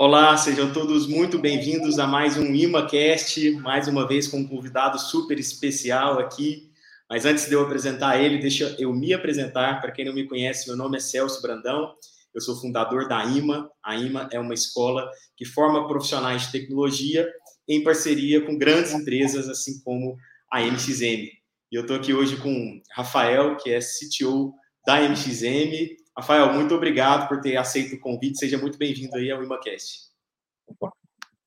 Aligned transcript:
Olá, 0.00 0.36
sejam 0.36 0.72
todos 0.72 1.08
muito 1.08 1.40
bem-vindos 1.40 1.98
a 1.98 2.06
mais 2.06 2.36
um 2.36 2.54
ImaCast, 2.54 3.50
mais 3.56 3.88
uma 3.88 4.06
vez 4.06 4.28
com 4.28 4.36
um 4.38 4.46
convidado 4.46 4.96
super 4.96 5.40
especial 5.40 6.20
aqui. 6.20 6.70
Mas 7.10 7.24
antes 7.24 7.48
de 7.48 7.54
eu 7.54 7.62
apresentar 7.62 8.22
ele, 8.22 8.38
deixa 8.38 8.76
eu 8.78 8.94
me 8.94 9.12
apresentar. 9.12 9.80
Para 9.80 9.90
quem 9.90 10.04
não 10.04 10.14
me 10.14 10.28
conhece, 10.28 10.68
meu 10.68 10.76
nome 10.76 10.98
é 10.98 11.00
Celso 11.00 11.42
Brandão, 11.42 11.96
eu 12.32 12.40
sou 12.40 12.54
fundador 12.60 13.08
da 13.08 13.24
IMA. 13.24 13.68
A 13.84 13.96
IMA 13.96 14.28
é 14.30 14.38
uma 14.38 14.54
escola 14.54 15.10
que 15.36 15.44
forma 15.44 15.88
profissionais 15.88 16.42
de 16.42 16.52
tecnologia 16.52 17.28
em 17.66 17.82
parceria 17.82 18.40
com 18.42 18.56
grandes 18.56 18.92
empresas, 18.92 19.48
assim 19.48 19.80
como 19.82 20.16
a 20.48 20.62
MXM. 20.62 21.02
E 21.02 21.32
eu 21.72 21.80
estou 21.80 21.96
aqui 21.96 22.14
hoje 22.14 22.36
com 22.36 22.80
Rafael, 22.92 23.56
que 23.56 23.72
é 23.72 23.80
CTO 23.80 24.54
da 24.86 25.00
MXM, 25.00 25.97
Rafael, 26.18 26.52
muito 26.52 26.74
obrigado 26.74 27.28
por 27.28 27.40
ter 27.40 27.56
aceito 27.56 27.94
o 27.94 28.00
convite. 28.00 28.38
Seja 28.38 28.58
muito 28.58 28.76
bem-vindo 28.76 29.14
aí 29.14 29.30
ao 29.30 29.40
ImaCast. 29.40 30.08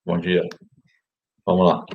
Bom 0.05 0.17
dia. 0.17 0.47
Vamos 1.45 1.67
lá. 1.67 1.85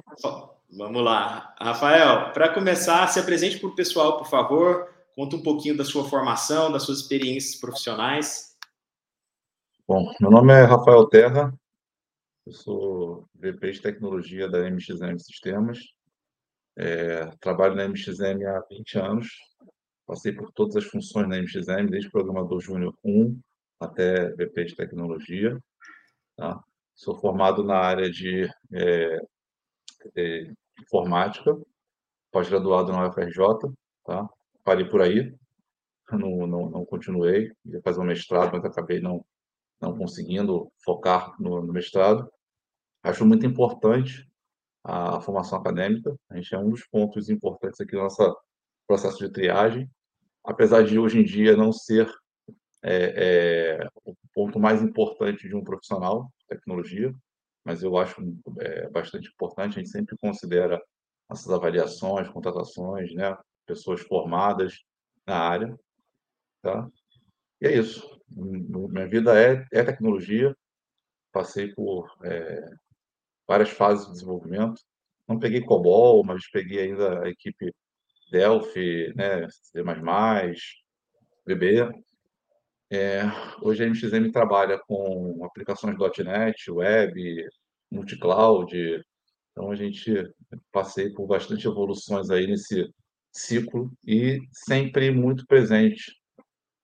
Vamos 0.71 1.03
lá. 1.03 1.55
Rafael, 1.59 2.35
para 2.35 2.53
começar, 2.53 3.07
se 3.07 3.19
apresente 3.19 3.59
para 3.59 3.71
o 3.71 3.75
pessoal, 3.75 4.19
por 4.19 4.27
favor. 4.27 4.95
Conta 5.15 5.37
um 5.37 5.43
pouquinho 5.43 5.75
da 5.75 5.87
sua 5.87 6.07
formação, 6.07 6.71
das 6.71 6.83
suas 6.83 6.99
experiências 6.99 7.59
profissionais. 7.59 8.55
Bom, 9.89 10.13
meu 10.21 10.31
nome 10.31 10.53
é 10.53 10.65
Rafael 10.65 11.07
Terra, 11.07 11.59
eu 12.45 12.53
sou 12.53 13.27
VP 13.37 13.71
de 13.71 13.81
Tecnologia 13.81 14.51
da 14.51 14.71
MXM 14.71 15.19
Sistemas. 15.19 15.79
É, 16.77 17.25
trabalho 17.41 17.75
na 17.75 17.89
MXM 17.89 18.45
há 18.45 18.67
20 18.69 18.99
anos, 18.99 19.29
Passei 20.07 20.33
por 20.33 20.53
todas 20.53 20.77
as 20.77 20.85
funções 20.85 21.29
na 21.29 21.37
MXM, 21.37 21.91
desde 21.91 22.11
programador 22.11 22.61
júnior 22.61 22.97
1 23.05 23.41
até 23.81 24.31
VP 24.31 24.65
de 24.67 24.77
tecnologia. 24.77 25.59
Tá? 26.37 26.63
Sou 26.95 27.17
formado 27.17 27.65
na 27.65 27.77
área 27.77 28.09
de 28.09 28.49
é, 28.73 29.19
é, 30.17 30.53
informática, 30.81 31.59
pós-graduado 32.31 32.93
na 32.93 33.09
UFRJ. 33.09 33.39
Tá? 34.05 34.29
Parei 34.63 34.89
por 34.89 35.03
aí, 35.03 35.35
não, 36.13 36.47
não, 36.47 36.71
não 36.71 36.87
continuei. 36.87 37.53
Ia 37.65 37.83
fazer 37.83 38.01
um 38.01 38.05
mestrado, 38.05 38.53
mas 38.53 38.65
acabei 38.65 39.01
não, 39.01 39.25
não 39.81 39.97
conseguindo 39.99 40.71
focar 40.85 41.35
no, 41.41 41.63
no 41.63 41.73
mestrado. 41.73 42.31
Acho 43.03 43.27
muito 43.27 43.45
importante 43.45 44.25
a, 44.85 45.17
a 45.17 45.21
formação 45.21 45.59
acadêmica. 45.59 46.15
A 46.31 46.37
gente 46.37 46.55
é 46.55 46.59
um 46.59 46.71
dos 46.71 46.87
pontos 46.87 47.29
importantes 47.29 47.81
aqui 47.81 47.97
no 47.97 48.03
nosso 48.03 48.23
processo 48.87 49.19
de 49.19 49.33
triagem 49.33 49.91
apesar 50.47 50.85
de 50.85 50.99
hoje 50.99 51.19
em 51.19 51.25
dia 51.25 51.57
não 51.57 51.73
ser 51.73 52.09
é, 52.83 53.81
é, 53.81 53.89
o 54.05 54.15
ponto 54.33 54.61
mais 54.61 54.81
importante 54.81 55.49
de 55.49 55.57
um 55.57 55.65
profissional 55.65 56.31
de 56.39 56.47
tecnologia, 56.47 57.13
mas 57.65 57.83
eu 57.83 57.97
acho 57.99 58.23
é, 58.61 58.89
bastante 58.89 59.29
importante. 59.29 59.75
A 59.75 59.83
gente 59.83 59.91
sempre 59.91 60.17
considera 60.17 60.81
essas 61.29 61.51
avaliações, 61.51 62.29
contratações, 62.29 63.13
né, 63.13 63.37
pessoas 63.67 64.01
formadas 64.03 64.85
na 65.27 65.37
área, 65.37 65.77
tá? 66.63 66.89
E 67.61 67.67
é 67.67 67.77
isso. 67.77 68.21
Minha 68.31 69.09
vida 69.09 69.37
é, 69.37 69.67
é 69.73 69.83
tecnologia. 69.83 70.57
Passei 71.33 71.75
por 71.75 72.09
é, 72.23 72.71
várias 73.49 73.71
fases 73.71 74.07
de 74.07 74.13
desenvolvimento. 74.13 74.81
Não 75.27 75.41
peguei 75.41 75.65
COBOL, 75.65 76.23
mas 76.23 76.49
peguei 76.49 76.83
ainda 76.83 77.25
a 77.25 77.29
equipe 77.29 77.75
Delphi, 78.31 79.13
né, 79.15 79.49
C++, 79.51 79.83
VB. 81.47 81.91
É, 82.91 83.23
hoje 83.61 83.85
a 83.85 83.87
MXM 83.87 84.31
trabalha 84.33 84.79
com 84.87 85.45
aplicações 85.45 85.97
.NET, 85.99 86.71
web, 86.71 87.47
multicloud. 87.91 89.05
Então 89.51 89.71
a 89.71 89.75
gente 89.75 90.13
passei 90.73 91.11
por 91.11 91.27
bastante 91.27 91.67
evoluções 91.67 92.31
aí 92.31 92.47
nesse 92.47 92.89
ciclo 93.33 93.93
e 94.05 94.41
sempre 94.53 95.11
muito 95.11 95.47
presente. 95.47 96.17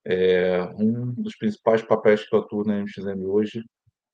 É, 0.05 0.63
um 0.77 1.13
dos 1.13 1.37
principais 1.37 1.83
papéis 1.83 2.29
que 2.29 2.35
eu 2.35 2.41
atuo 2.41 2.65
na 2.65 2.81
MXM 2.81 3.25
hoje 3.25 3.65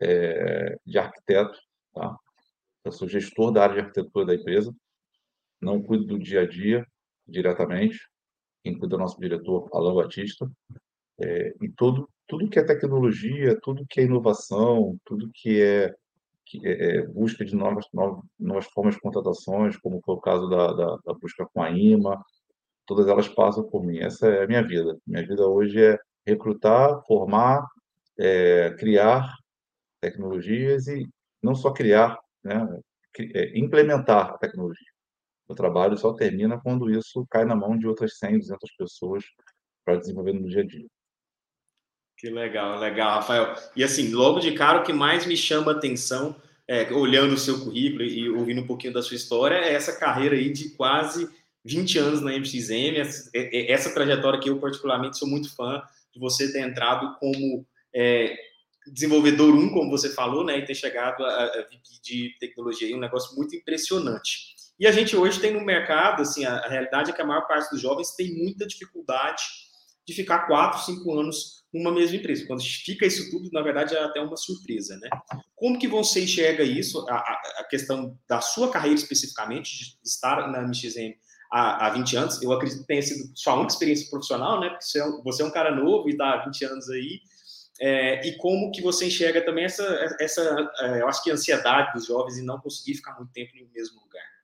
é 0.00 0.76
de 0.84 0.98
arquiteto. 0.98 1.58
Tá? 1.94 2.16
Eu 2.84 2.92
sou 2.92 3.08
gestor 3.08 3.52
da 3.52 3.62
área 3.62 3.74
de 3.74 3.80
arquitetura 3.80 4.26
da 4.26 4.34
empresa, 4.34 4.74
não 5.60 5.82
cuido 5.82 6.06
do 6.06 6.18
dia 6.18 6.42
a 6.42 6.46
dia, 6.46 6.86
diretamente, 7.28 7.98
é 8.64 8.70
o 8.70 8.98
nosso 8.98 9.18
diretor, 9.20 9.68
Alan 9.72 9.94
Batista, 9.94 10.50
é, 11.20 11.54
e 11.60 11.68
tudo, 11.70 12.08
tudo 12.26 12.48
que 12.48 12.58
é 12.58 12.64
tecnologia, 12.64 13.58
tudo 13.62 13.86
que 13.88 14.00
é 14.00 14.04
inovação, 14.04 14.98
tudo 15.04 15.30
que 15.32 15.60
é, 15.60 15.94
que 16.44 16.66
é, 16.66 16.98
é 16.98 17.06
busca 17.06 17.44
de 17.44 17.54
novas, 17.54 17.86
novas, 17.92 18.24
novas 18.38 18.66
formas 18.66 18.94
de 18.94 19.00
contratações, 19.00 19.76
como 19.76 20.00
foi 20.04 20.14
o 20.14 20.20
caso 20.20 20.48
da, 20.48 20.72
da, 20.72 20.96
da 21.04 21.14
busca 21.14 21.46
com 21.52 21.62
a 21.62 21.70
IMA, 21.70 22.22
todas 22.86 23.08
elas 23.08 23.28
passam 23.28 23.64
por 23.68 23.84
mim. 23.84 23.98
Essa 23.98 24.28
é 24.28 24.44
a 24.44 24.46
minha 24.46 24.62
vida. 24.62 24.96
Minha 25.06 25.26
vida 25.26 25.46
hoje 25.46 25.82
é 25.82 25.98
recrutar, 26.26 27.02
formar, 27.06 27.66
é, 28.18 28.74
criar 28.78 29.30
tecnologias 30.00 30.86
e 30.88 31.08
não 31.42 31.54
só 31.54 31.72
criar, 31.72 32.18
né, 32.42 32.80
é, 33.34 33.58
implementar 33.58 34.30
a 34.30 34.38
tecnologia. 34.38 34.97
O 35.48 35.54
trabalho 35.54 35.96
só 35.96 36.12
termina 36.12 36.60
quando 36.60 36.90
isso 36.90 37.26
cai 37.30 37.44
na 37.44 37.56
mão 37.56 37.76
de 37.76 37.86
outras 37.86 38.18
100, 38.18 38.38
200 38.38 38.70
pessoas 38.76 39.24
para 39.84 39.96
desenvolver 39.96 40.34
no 40.34 40.46
dia 40.46 40.60
a 40.60 40.66
dia. 40.66 40.86
Que 42.18 42.28
legal, 42.28 42.78
legal, 42.78 43.20
Rafael. 43.20 43.54
E 43.74 43.82
assim, 43.82 44.10
logo 44.10 44.40
de 44.40 44.52
cara, 44.52 44.80
o 44.80 44.82
que 44.82 44.92
mais 44.92 45.24
me 45.24 45.36
chama 45.36 45.72
atenção, 45.72 46.36
é, 46.66 46.92
olhando 46.92 47.32
o 47.34 47.38
seu 47.38 47.64
currículo 47.64 48.02
e 48.02 48.28
ouvindo 48.28 48.60
um 48.60 48.66
pouquinho 48.66 48.92
da 48.92 49.02
sua 49.02 49.16
história, 49.16 49.54
é 49.54 49.72
essa 49.72 49.96
carreira 49.96 50.34
aí 50.34 50.52
de 50.52 50.70
quase 50.70 51.30
20 51.64 51.98
anos 51.98 52.20
na 52.20 52.32
MXM, 52.32 52.98
essa, 52.98 53.30
é, 53.34 53.56
é, 53.56 53.72
essa 53.72 53.94
trajetória 53.94 54.40
que 54.40 54.50
eu 54.50 54.58
particularmente 54.58 55.16
sou 55.16 55.28
muito 55.28 55.54
fã 55.54 55.82
de 56.12 56.20
você 56.20 56.52
ter 56.52 56.60
entrado 56.60 57.16
como 57.18 57.64
é, 57.94 58.36
desenvolvedor 58.92 59.54
1, 59.54 59.70
como 59.70 59.90
você 59.90 60.10
falou, 60.10 60.44
né, 60.44 60.58
e 60.58 60.64
ter 60.64 60.74
chegado 60.74 61.24
a, 61.24 61.44
a 61.44 61.66
de 62.02 62.34
tecnologia, 62.40 62.94
um 62.96 63.00
negócio 63.00 63.36
muito 63.36 63.54
impressionante. 63.54 64.57
E 64.78 64.86
a 64.86 64.92
gente 64.92 65.16
hoje 65.16 65.40
tem 65.40 65.52
no 65.52 65.64
mercado, 65.64 66.22
assim, 66.22 66.44
a, 66.44 66.58
a 66.58 66.68
realidade 66.68 67.10
é 67.10 67.14
que 67.14 67.20
a 67.20 67.26
maior 67.26 67.46
parte 67.46 67.70
dos 67.70 67.80
jovens 67.80 68.14
tem 68.14 68.32
muita 68.32 68.66
dificuldade 68.66 69.42
de 70.06 70.14
ficar 70.14 70.46
quatro, 70.46 70.80
cinco 70.84 71.18
anos 71.18 71.58
numa 71.72 71.92
mesma 71.92 72.16
empresa. 72.16 72.46
Quando 72.46 72.62
fica 72.62 73.04
isso 73.04 73.30
tudo, 73.30 73.50
na 73.52 73.60
verdade, 73.60 73.94
é 73.94 74.02
até 74.02 74.20
uma 74.20 74.36
surpresa, 74.36 74.96
né? 74.98 75.10
Como 75.54 75.78
que 75.78 75.86
você 75.86 76.22
enxerga 76.22 76.62
isso, 76.62 77.04
a, 77.10 77.16
a 77.58 77.66
questão 77.68 78.16
da 78.28 78.40
sua 78.40 78.70
carreira 78.70 78.96
especificamente, 78.96 79.98
de 80.02 80.08
estar 80.08 80.50
na 80.50 80.62
MXM 80.62 81.14
há, 81.52 81.86
há 81.86 81.90
20 81.90 82.16
anos? 82.16 82.42
Eu 82.42 82.52
acredito 82.52 82.80
que 82.80 82.86
tenha 82.86 83.02
sido 83.02 83.30
sua 83.34 83.54
única 83.54 83.72
experiência 83.72 84.08
profissional, 84.08 84.60
né? 84.60 84.70
Porque 84.70 84.84
você 84.84 85.00
é 85.00 85.04
um, 85.04 85.22
você 85.22 85.42
é 85.42 85.46
um 85.46 85.50
cara 85.50 85.74
novo 85.74 86.08
e 86.08 86.12
está 86.12 86.34
há 86.34 86.44
20 86.44 86.64
anos 86.64 86.88
aí. 86.88 87.20
É, 87.80 88.26
e 88.26 88.36
como 88.38 88.70
que 88.72 88.80
você 88.80 89.06
enxerga 89.06 89.44
também 89.44 89.64
essa, 89.64 89.84
essa 90.20 90.70
é, 90.80 91.02
eu 91.02 91.08
acho 91.08 91.22
que 91.22 91.30
ansiedade 91.30 91.92
dos 91.92 92.06
jovens 92.06 92.38
em 92.38 92.44
não 92.44 92.58
conseguir 92.60 92.94
ficar 92.94 93.14
muito 93.16 93.32
tempo 93.32 93.52
no 93.54 93.68
mesmo 93.72 94.00
lugar? 94.00 94.37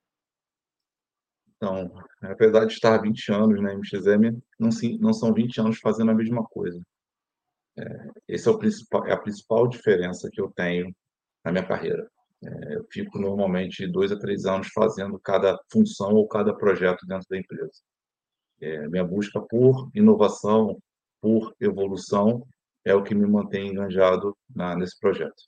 Então, 1.64 1.90
apesar 2.20 2.66
de 2.66 2.74
estar 2.74 2.98
20 2.98 3.32
anos 3.32 3.62
na 3.62 3.74
MXM, 3.74 4.38
não, 4.60 4.68
não 5.00 5.12
são 5.14 5.32
20 5.32 5.60
anos 5.62 5.78
fazendo 5.78 6.10
a 6.10 6.14
mesma 6.14 6.44
coisa. 6.44 6.78
É, 7.78 8.10
esse 8.28 8.46
é, 8.46 8.50
o 8.50 8.58
principal, 8.58 9.06
é 9.06 9.12
a 9.12 9.16
principal 9.16 9.66
diferença 9.66 10.28
que 10.30 10.40
eu 10.40 10.52
tenho 10.54 10.94
na 11.42 11.50
minha 11.50 11.66
carreira. 11.66 12.06
É, 12.44 12.76
eu 12.76 12.86
fico 12.92 13.18
normalmente 13.18 13.86
dois 13.86 14.12
a 14.12 14.18
três 14.18 14.44
anos 14.44 14.68
fazendo 14.74 15.18
cada 15.18 15.58
função 15.72 16.12
ou 16.12 16.28
cada 16.28 16.54
projeto 16.54 17.06
dentro 17.06 17.26
da 17.30 17.38
empresa. 17.38 17.80
É, 18.60 18.86
minha 18.88 19.04
busca 19.04 19.40
por 19.40 19.90
inovação, 19.94 20.78
por 21.18 21.54
evolução, 21.58 22.46
é 22.84 22.94
o 22.94 23.02
que 23.02 23.14
me 23.14 23.26
mantém 23.26 23.68
enganjado 23.68 24.36
na, 24.54 24.76
nesse 24.76 24.98
projeto. 25.00 25.42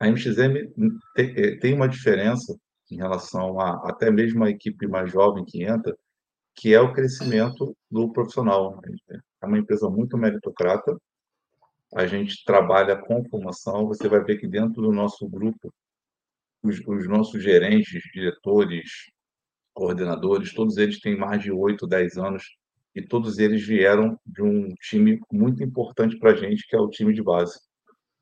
A 0.00 0.08
MXM 0.08 0.74
é, 1.16 1.56
tem 1.58 1.74
uma 1.74 1.88
diferença 1.88 2.58
em 2.90 2.96
relação 2.96 3.60
a 3.60 3.88
até 3.88 4.10
mesmo 4.10 4.44
a 4.44 4.50
equipe 4.50 4.86
mais 4.86 5.10
jovem 5.10 5.44
que 5.44 5.62
entra, 5.62 5.96
que 6.54 6.74
é 6.74 6.80
o 6.80 6.92
crescimento 6.92 7.76
do 7.90 8.12
profissional. 8.12 8.80
É 9.42 9.46
uma 9.46 9.58
empresa 9.58 9.90
muito 9.90 10.16
meritocrata. 10.16 10.96
A 11.94 12.06
gente 12.06 12.42
trabalha 12.44 12.96
com 12.96 13.28
formação. 13.28 13.86
Você 13.88 14.08
vai 14.08 14.24
ver 14.24 14.38
que 14.38 14.48
dentro 14.48 14.82
do 14.82 14.92
nosso 14.92 15.28
grupo, 15.28 15.72
os, 16.62 16.80
os 16.86 17.08
nossos 17.08 17.42
gerentes, 17.42 18.02
diretores, 18.12 18.90
coordenadores, 19.74 20.54
todos 20.54 20.78
eles 20.78 21.00
têm 21.00 21.16
mais 21.16 21.42
de 21.42 21.52
8, 21.52 21.86
10 21.86 22.16
anos 22.16 22.44
e 22.94 23.02
todos 23.02 23.38
eles 23.38 23.64
vieram 23.64 24.18
de 24.24 24.42
um 24.42 24.74
time 24.80 25.20
muito 25.30 25.62
importante 25.62 26.18
para 26.18 26.30
a 26.30 26.34
gente, 26.34 26.66
que 26.66 26.74
é 26.74 26.80
o 26.80 26.88
time 26.88 27.12
de 27.12 27.22
base. 27.22 27.60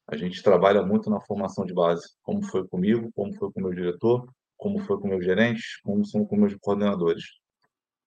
A 0.08 0.16
gente 0.16 0.42
trabalha 0.42 0.82
muito 0.82 1.08
na 1.08 1.20
formação 1.20 1.64
de 1.64 1.72
base, 1.72 2.04
como 2.22 2.42
foi 2.42 2.66
comigo, 2.66 3.10
como 3.14 3.32
foi 3.34 3.52
com 3.52 3.60
o 3.60 3.62
meu 3.62 3.72
diretor, 3.72 4.28
como 4.64 4.78
foi 4.78 4.98
com 4.98 5.08
meus 5.08 5.22
gerentes, 5.22 5.78
como 5.82 6.06
são 6.06 6.24
com 6.24 6.36
meus 6.36 6.56
coordenadores. 6.56 7.24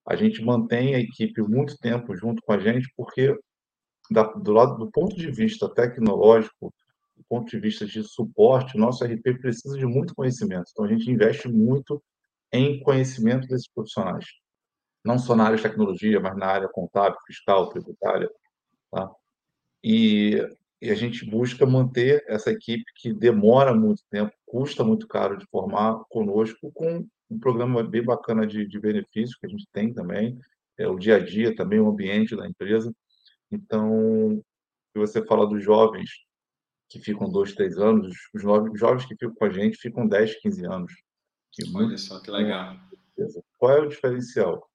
A 0.07 0.15
gente 0.15 0.43
mantém 0.43 0.95
a 0.95 0.99
equipe 0.99 1.39
muito 1.43 1.77
tempo 1.77 2.15
junto 2.15 2.41
com 2.41 2.51
a 2.51 2.57
gente, 2.57 2.91
porque 2.97 3.37
da, 4.09 4.23
do 4.23 4.51
lado 4.53 4.75
do 4.75 4.89
ponto 4.89 5.15
de 5.15 5.29
vista 5.29 5.69
tecnológico, 5.69 6.73
ponto 7.29 7.47
de 7.51 7.59
vista 7.59 7.85
de 7.85 8.03
suporte, 8.03 8.75
o 8.75 8.79
nosso 8.79 9.05
RP 9.05 9.39
precisa 9.39 9.77
de 9.77 9.85
muito 9.85 10.15
conhecimento. 10.15 10.69
Então, 10.71 10.85
a 10.85 10.87
gente 10.87 11.11
investe 11.11 11.47
muito 11.47 12.01
em 12.51 12.79
conhecimento 12.81 13.47
desses 13.47 13.69
profissionais. 13.69 14.25
Não 15.05 15.19
só 15.19 15.35
na 15.35 15.43
área 15.43 15.57
de 15.57 15.63
tecnologia, 15.63 16.19
mas 16.19 16.35
na 16.35 16.47
área 16.47 16.67
contábil, 16.69 17.19
fiscal, 17.27 17.69
tributária. 17.69 18.29
Tá? 18.91 19.11
E, 19.83 20.41
e 20.81 20.91
a 20.91 20.95
gente 20.95 21.25
busca 21.25 21.65
manter 21.65 22.23
essa 22.27 22.51
equipe 22.51 22.83
que 22.95 23.11
demora 23.11 23.73
muito 23.73 24.03
tempo, 24.09 24.31
custa 24.45 24.83
muito 24.83 25.07
caro 25.07 25.37
de 25.37 25.45
formar 25.47 26.03
conosco, 26.09 26.71
com 26.73 27.07
um 27.29 27.39
programa 27.39 27.83
bem 27.83 28.03
bacana 28.03 28.45
de, 28.45 28.67
de 28.67 28.79
benefícios 28.79 29.35
que 29.35 29.47
a 29.47 29.49
gente 29.49 29.67
tem 29.71 29.93
também, 29.93 30.39
é 30.77 30.87
o 30.87 30.97
dia 30.97 31.15
a 31.15 31.19
dia 31.19 31.55
também, 31.55 31.79
o 31.79 31.89
ambiente 31.89 32.35
da 32.35 32.47
empresa. 32.47 32.93
Então, 33.51 34.41
se 34.91 34.99
você 34.99 35.25
fala 35.25 35.47
dos 35.47 35.63
jovens 35.63 36.09
que 36.89 36.99
ficam 36.99 37.29
dois, 37.29 37.53
três 37.53 37.77
anos, 37.77 38.15
os 38.33 38.41
jovens 38.41 39.05
que 39.05 39.15
ficam 39.15 39.33
com 39.33 39.45
a 39.45 39.49
gente 39.49 39.77
ficam 39.77 40.07
10, 40.07 40.39
15 40.39 40.65
anos. 40.65 40.93
Olha 41.73 41.97
só 41.97 42.21
que 42.21 42.29
legal. 42.29 42.77
Qual 43.57 43.71
é 43.71 43.79
o 43.79 43.89
diferencial? 43.89 44.69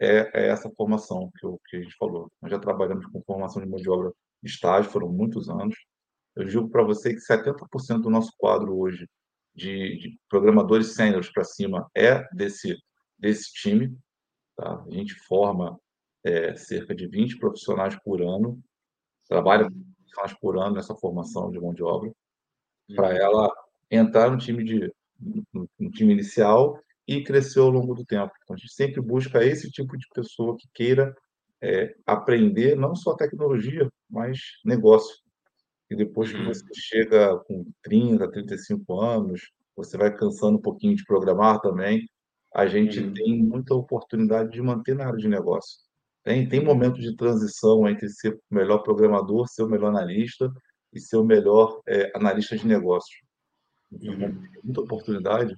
É, 0.00 0.30
é, 0.34 0.48
essa 0.48 0.68
formação 0.70 1.30
que, 1.38 1.46
eu, 1.46 1.60
que 1.68 1.76
a 1.76 1.80
gente 1.80 1.94
falou. 1.96 2.30
Nós 2.42 2.50
já 2.50 2.58
trabalhamos 2.58 3.06
com 3.06 3.22
formação 3.22 3.62
de 3.62 3.68
mão 3.68 3.78
de 3.78 3.88
obra 3.88 4.12
estágio, 4.46 4.90
foram 4.90 5.08
muitos 5.08 5.48
anos. 5.48 5.74
Eu 6.36 6.44
digo 6.44 6.68
para 6.68 6.82
você 6.82 7.14
que 7.14 7.20
70% 7.20 8.00
do 8.00 8.10
nosso 8.10 8.32
quadro 8.36 8.76
hoje 8.76 9.08
de, 9.54 9.98
de 9.98 10.18
programadores 10.28 10.94
sêniores 10.94 11.30
para 11.30 11.44
cima 11.44 11.88
é 11.94 12.26
desse, 12.32 12.76
desse 13.18 13.52
time. 13.52 13.96
Tá? 14.56 14.82
A 14.86 14.90
gente 14.90 15.14
forma 15.14 15.78
é, 16.24 16.54
cerca 16.56 16.94
de 16.94 17.06
20 17.06 17.38
profissionais 17.38 17.96
por 18.02 18.20
ano, 18.20 18.60
trabalha 19.28 19.70
profissionais 19.70 20.34
por 20.40 20.58
ano 20.58 20.74
nessa 20.74 20.94
formação 20.94 21.50
de 21.50 21.60
mão 21.60 21.72
de 21.72 21.82
obra, 21.82 22.12
para 22.94 23.08
uhum. 23.10 23.16
ela 23.16 23.54
entrar 23.90 24.30
no 24.30 24.38
time, 24.38 24.64
de, 24.64 24.92
no, 25.52 25.68
no 25.78 25.90
time 25.90 26.12
inicial 26.12 26.80
e 27.06 27.22
crescer 27.22 27.60
ao 27.60 27.70
longo 27.70 27.94
do 27.94 28.04
tempo. 28.04 28.32
Então, 28.42 28.54
a 28.54 28.58
gente 28.58 28.72
sempre 28.72 29.00
busca 29.00 29.44
esse 29.44 29.70
tipo 29.70 29.96
de 29.96 30.06
pessoa 30.14 30.56
que 30.56 30.68
queira 30.72 31.14
é, 31.64 31.94
aprender 32.06 32.76
não 32.76 32.94
só 32.94 33.14
tecnologia, 33.14 33.88
mas 34.10 34.38
negócio. 34.64 35.16
E 35.90 35.96
depois 35.96 36.30
que 36.30 36.36
uhum. 36.36 36.46
você 36.46 36.64
chega 36.74 37.38
com 37.46 37.64
30, 37.82 38.30
35 38.30 39.00
anos, 39.00 39.50
você 39.74 39.96
vai 39.96 40.14
cansando 40.14 40.58
um 40.58 40.62
pouquinho 40.62 40.94
de 40.94 41.04
programar 41.04 41.60
também, 41.60 42.06
a 42.54 42.66
gente 42.66 43.00
uhum. 43.00 43.14
tem 43.14 43.42
muita 43.42 43.74
oportunidade 43.74 44.50
de 44.52 44.60
manter 44.60 44.94
na 44.94 45.06
área 45.06 45.18
de 45.18 45.26
negócio. 45.26 45.82
Tem, 46.22 46.48
tem 46.48 46.62
momentos 46.62 47.02
de 47.02 47.16
transição 47.16 47.88
entre 47.88 48.08
ser 48.08 48.34
o 48.34 48.54
melhor 48.54 48.78
programador, 48.78 49.48
ser 49.48 49.62
o 49.62 49.68
melhor 49.68 49.88
analista 49.88 50.50
e 50.92 51.00
ser 51.00 51.16
o 51.16 51.24
melhor 51.24 51.80
é, 51.88 52.12
analista 52.14 52.56
de 52.56 52.66
negócios. 52.66 53.20
Então, 53.90 54.14
uhum. 54.14 54.42
muita 54.62 54.80
oportunidade. 54.82 55.54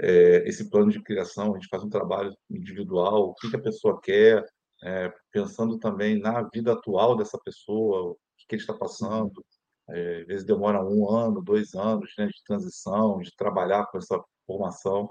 É, 0.00 0.48
esse 0.48 0.68
plano 0.70 0.90
de 0.90 1.02
criação, 1.02 1.52
a 1.52 1.58
gente 1.58 1.68
faz 1.68 1.82
um 1.82 1.88
trabalho 1.88 2.32
individual, 2.50 3.30
o 3.30 3.34
que, 3.34 3.50
que 3.50 3.56
a 3.56 3.62
pessoa 3.62 4.00
quer, 4.00 4.44
é, 4.82 5.12
pensando 5.32 5.78
também 5.78 6.18
na 6.18 6.42
vida 6.42 6.72
atual 6.72 7.16
dessa 7.16 7.38
pessoa, 7.38 8.12
o 8.12 8.18
que, 8.36 8.46
que 8.48 8.54
ele 8.56 8.62
está 8.62 8.74
passando. 8.74 9.44
É, 9.90 10.20
às 10.20 10.26
vezes 10.26 10.46
demora 10.46 10.84
um 10.84 11.08
ano, 11.10 11.42
dois 11.42 11.74
anos 11.74 12.12
né, 12.18 12.26
de 12.26 12.42
transição, 12.44 13.18
de 13.20 13.34
trabalhar 13.36 13.86
com 13.86 13.98
essa 13.98 14.22
formação. 14.46 15.08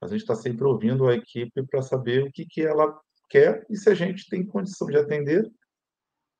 Mas 0.00 0.10
a 0.10 0.14
gente 0.14 0.22
está 0.22 0.34
sempre 0.34 0.64
ouvindo 0.64 1.08
a 1.08 1.14
equipe 1.14 1.62
para 1.66 1.82
saber 1.82 2.24
o 2.24 2.32
que, 2.32 2.44
que 2.46 2.62
ela 2.62 2.98
quer 3.28 3.64
e 3.68 3.76
se 3.76 3.88
a 3.90 3.94
gente 3.94 4.28
tem 4.28 4.46
condição 4.46 4.88
de 4.88 4.96
atender, 4.96 5.48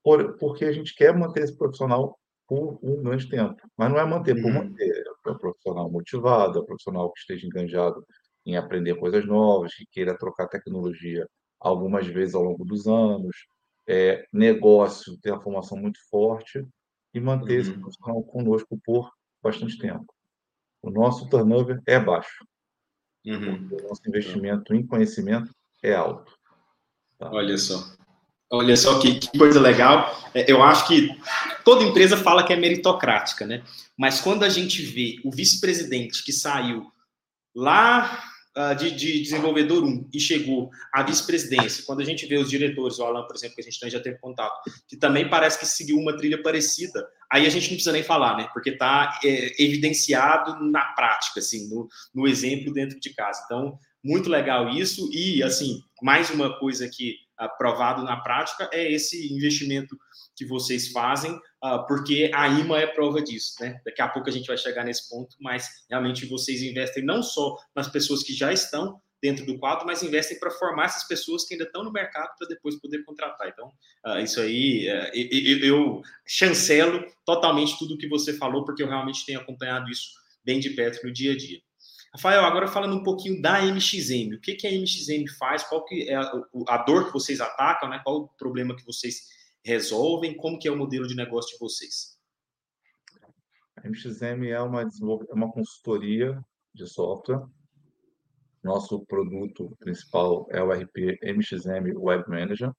por, 0.03 0.37
porque 0.39 0.65
a 0.65 0.73
gente 0.73 0.95
quer 0.95 1.17
manter 1.17 1.45
esse 1.45 1.57
profissional 1.57 2.19
por 2.47 2.79
um 2.83 3.03
grande 3.03 3.29
tempo. 3.29 3.61
Mas 3.77 3.91
não 3.91 3.99
é 3.99 4.05
manter 4.07 4.35
por 4.35 4.47
uhum. 4.47 4.65
manter, 4.65 5.05
é 5.27 5.31
um 5.31 5.39
profissional 5.39 5.91
motivado, 5.91 6.59
é 6.59 6.63
um 6.63 6.65
profissional 6.65 7.13
que 7.13 7.21
esteja 7.21 7.47
enganjado 7.47 8.05
em 8.47 8.57
aprender 8.57 8.95
coisas 8.97 9.27
novas, 9.27 9.75
que 9.75 9.85
queira 9.93 10.17
trocar 10.17 10.49
tecnologia 10.49 11.29
algumas 11.61 12.07
vezes 12.07 12.35
ao 12.35 12.43
longo 12.43 12.65
dos 12.65 12.87
anos, 12.87 13.37
é, 13.87 14.27
negócio, 14.33 15.19
ter 15.19 15.33
a 15.33 15.41
formação 15.41 15.79
muito 15.79 15.99
forte 16.11 16.67
e 17.15 17.21
manter 17.21 17.55
uhum. 17.55 17.61
esse 17.61 17.73
profissional 17.73 18.23
conosco 18.23 18.79
por 18.85 19.11
bastante 19.43 19.79
tempo. 19.79 20.07
O 20.83 20.91
nosso 20.91 21.29
turnover 21.29 21.81
é 21.87 21.99
baixo. 21.99 22.45
Uhum. 23.27 23.69
O 23.73 23.89
nosso 23.89 24.03
investimento 24.07 24.75
em 24.75 24.87
conhecimento 24.87 25.51
é 25.83 25.95
alto. 25.95 26.33
Tá. 27.19 27.31
Olha 27.33 27.57
só. 27.59 27.97
Olha 28.51 28.77
só 28.77 28.99
que, 28.99 29.19
que, 29.19 29.39
coisa 29.39 29.61
legal. 29.61 30.11
É, 30.33 30.51
eu 30.51 30.63
acho 30.63 30.87
que 30.87 31.11
toda 31.65 31.85
empresa 31.85 32.17
fala 32.17 32.45
que 32.47 32.53
é 32.53 32.57
meritocrática, 32.57 33.47
né? 33.47 33.63
Mas 33.97 34.21
quando 34.21 34.43
a 34.43 34.49
gente 34.49 34.83
vê 34.83 35.21
o 35.25 35.31
vice-presidente 35.31 36.25
que 36.25 36.33
saiu 36.33 36.91
lá 37.55 38.23
de, 38.79 38.91
de, 38.91 39.23
desenvolvedor 39.23 39.85
1 39.85 40.09
e 40.13 40.19
chegou 40.19 40.71
à 40.93 41.03
vice-presidência, 41.03 41.85
quando 41.87 42.01
a 42.01 42.05
gente 42.05 42.27
vê 42.27 42.37
os 42.37 42.51
diretores, 42.51 42.99
o 42.99 43.05
Alan, 43.05 43.27
por 43.27 43.37
exemplo, 43.37 43.55
que 43.55 43.61
a 43.61 43.65
gente 43.65 43.91
já 43.91 44.01
teve 44.01 44.19
contato, 44.19 44.59
que 44.89 44.97
também 44.97 45.29
parece 45.29 45.59
que 45.59 45.67
seguiu 45.67 45.97
uma 45.97 46.17
trilha 46.17 46.43
parecida, 46.43 47.07
aí 47.31 47.47
a 47.47 47.51
gente 47.51 47.65
não 47.65 47.75
precisa 47.75 47.93
nem 47.93 48.03
falar, 48.03 48.37
né? 48.37 48.49
Porque 48.53 48.71
está 48.71 49.19
é, 49.25 49.63
evidenciado 49.63 50.65
na 50.71 50.85
prática, 50.93 51.41
assim, 51.41 51.69
no, 51.69 51.89
no 52.15 52.27
exemplo 52.27 52.73
dentro 52.73 52.99
de 52.99 53.15
casa. 53.15 53.43
Então, 53.45 53.79
muito 54.03 54.29
legal 54.29 54.69
isso. 54.71 55.09
E, 55.13 55.43
assim, 55.43 55.81
mais 56.03 56.31
uma 56.31 56.59
coisa 56.59 56.89
que 56.89 57.17
aprovado 57.37 58.03
na 58.03 58.17
prática 58.17 58.69
é 58.73 58.93
esse 58.93 59.33
investimento 59.33 59.97
que 60.39 60.47
vocês 60.47 60.93
fazem, 60.93 61.33
uh, 61.33 61.85
porque 61.89 62.31
a 62.33 62.47
IMA 62.47 62.79
é 62.79 62.87
prova 62.87 63.21
disso, 63.21 63.55
né? 63.61 63.81
Daqui 63.85 64.01
a 64.01 64.09
pouco 64.09 64.29
a 64.29 64.33
gente 64.33 64.47
vai 64.47 64.57
chegar 64.57 64.85
nesse 64.85 65.09
ponto, 65.09 65.37
mas 65.41 65.69
realmente 65.91 66.25
vocês 66.27 66.63
investem 66.63 67.05
não 67.05 67.23
só 67.23 67.57
nas 67.75 67.89
pessoas 67.89 68.23
que 68.23 68.33
já 68.33 68.53
estão 68.53 69.01
dentro 69.21 69.45
do 69.45 69.59
quadro, 69.59 69.85
mas 69.85 70.01
investem 70.01 70.39
para 70.39 70.53
formar 70.53 70.85
essas 70.85 71.09
pessoas 71.09 71.45
que 71.45 71.55
ainda 71.55 71.65
estão 71.65 71.83
no 71.83 71.93
mercado 71.93 72.31
para 72.39 72.47
depois 72.47 72.81
poder 72.81 73.05
contratar. 73.05 73.49
Então, 73.49 73.73
uh, 74.07 74.21
isso 74.21 74.41
aí, 74.41 74.89
uh, 74.89 75.65
eu, 75.65 76.01
chancelo 76.25 77.05
totalmente 77.27 77.77
tudo 77.77 77.99
que 77.99 78.09
você 78.09 78.33
falou, 78.35 78.65
porque 78.65 78.83
eu 78.83 78.89
realmente 78.89 79.27
tenho 79.27 79.41
acompanhado 79.41 79.91
isso 79.91 80.11
bem 80.45 80.61
de 80.61 80.71
perto 80.71 81.05
no 81.05 81.13
dia 81.13 81.33
a 81.33 81.37
dia. 81.37 81.59
Rafael, 82.15 82.45
agora 82.45 82.69
falando 82.69 82.95
um 82.97 83.03
pouquinho 83.03 83.43
da 83.43 83.61
MXM, 83.61 84.35
o 84.35 84.41
que, 84.41 84.55
que 84.55 84.67
a 84.67 84.71
MXM 84.71 85.27
faz, 85.39 85.63
qual 85.65 85.85
que 85.85 86.09
é 86.09 86.15
a, 86.15 86.79
dor 86.79 87.07
que 87.07 87.13
vocês 87.13 87.41
atacam, 87.41 87.89
né? 87.89 88.01
qual 88.03 88.17
o 88.23 88.29
problema 88.29 88.75
que 88.75 88.85
vocês 88.85 89.38
resolvem, 89.69 90.35
como 90.35 90.59
que 90.59 90.67
é 90.67 90.71
o 90.71 90.77
modelo 90.77 91.07
de 91.07 91.15
negócio 91.15 91.53
de 91.53 91.59
vocês? 91.59 92.19
A 93.77 93.87
MXM 93.87 94.49
é 94.49 94.61
uma, 94.63 94.81
é 94.83 95.35
uma 95.35 95.53
consultoria 95.53 96.41
de 96.75 96.87
software. 96.87 97.45
Nosso 98.65 99.05
produto 99.05 99.77
principal 99.79 100.47
é 100.51 100.63
o 100.63 100.73
RP 100.73 101.19
MXM 101.23 101.95
Web 101.97 102.25
Manager, 102.29 102.73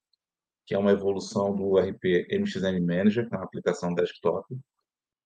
que 0.65 0.73
é 0.73 0.79
uma 0.79 0.91
evolução 0.91 1.55
do 1.55 1.77
RP 1.77 2.27
MXM 2.31 2.79
Manager, 2.81 3.29
que 3.29 3.35
é 3.35 3.37
uma 3.37 3.45
aplicação 3.45 3.93
desktop. 3.93 4.51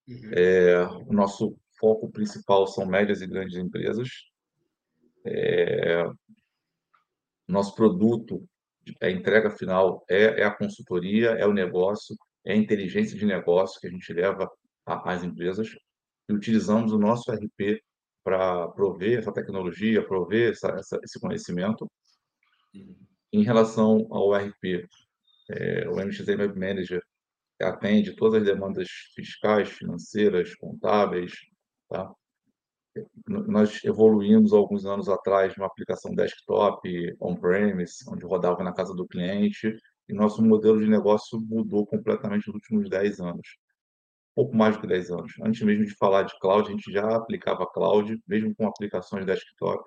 Uhum. 0.05 0.32
É, 0.34 0.86
o 1.08 1.13
nosso 1.13 1.58
foco 1.79 2.12
principal 2.12 2.67
são 2.67 2.86
médias 2.86 3.22
e 3.22 3.27
grandes 3.27 3.55
empresas. 3.55 4.10
É, 5.25 6.05
nosso 7.48 7.74
produto, 7.74 8.46
a 9.02 9.10
entrega 9.10 9.50
final 9.50 10.04
é, 10.10 10.42
é, 10.42 10.44
a 10.44 10.52
consultoria, 10.52 11.32
é 11.32 11.46
o 11.46 11.54
negócio, 11.54 12.16
é 12.46 12.54
a 12.54 12.58
inteligência 12.58 13.18
de 13.18 13.25
negócio 13.25 13.80
que 13.80 13.88
a 13.88 13.90
gente 13.90 14.12
leva 14.13 14.50
às 14.86 15.24
empresas 15.24 15.70
e 16.30 16.34
utilizamos 16.34 16.92
o 16.92 17.00
nosso 17.00 17.32
RP 17.32 17.82
para 18.24 18.68
prover 18.70 19.20
essa 19.20 19.34
tecnologia, 19.34 20.06
prover 20.06 20.52
essa, 20.52 20.70
essa, 20.72 21.00
esse 21.04 21.20
conhecimento. 21.20 21.90
Em 23.32 23.44
relação 23.44 24.08
ao 24.12 24.34
RP, 24.34 24.88
é, 25.52 25.90
o 25.90 25.96
MXM 25.96 26.40
Web 26.40 26.60
Manager 26.60 27.04
atende 27.62 28.16
todas 28.16 28.42
as 28.42 28.48
demandas 28.48 28.88
fiscais, 29.16 29.70
financeiras, 29.70 30.56
contábeis, 30.56 31.34
Tá? 31.94 32.12
Nós 33.27 33.83
evoluímos 33.83 34.53
alguns 34.53 34.85
anos 34.85 35.09
atrás 35.09 35.53
de 35.53 35.59
uma 35.59 35.67
aplicação 35.67 36.13
desktop 36.13 37.15
on-premise, 37.19 38.03
onde 38.07 38.25
rodava 38.25 38.63
na 38.63 38.73
casa 38.73 38.93
do 38.93 39.07
cliente, 39.07 39.75
e 40.07 40.13
nosso 40.13 40.43
modelo 40.43 40.79
de 40.79 40.88
negócio 40.88 41.39
mudou 41.41 41.85
completamente 41.85 42.47
nos 42.47 42.55
últimos 42.55 42.89
10 42.89 43.19
anos. 43.19 43.57
Pouco 44.35 44.55
mais 44.55 44.75
do 44.75 44.81
que 44.81 44.88
10 44.88 45.12
anos. 45.12 45.33
Antes 45.43 45.62
mesmo 45.62 45.85
de 45.85 45.95
falar 45.95 46.23
de 46.23 46.38
cloud, 46.39 46.67
a 46.67 46.71
gente 46.71 46.91
já 46.91 47.15
aplicava 47.15 47.67
cloud, 47.67 48.19
mesmo 48.27 48.53
com 48.55 48.67
aplicações 48.67 49.25
desktop. 49.25 49.83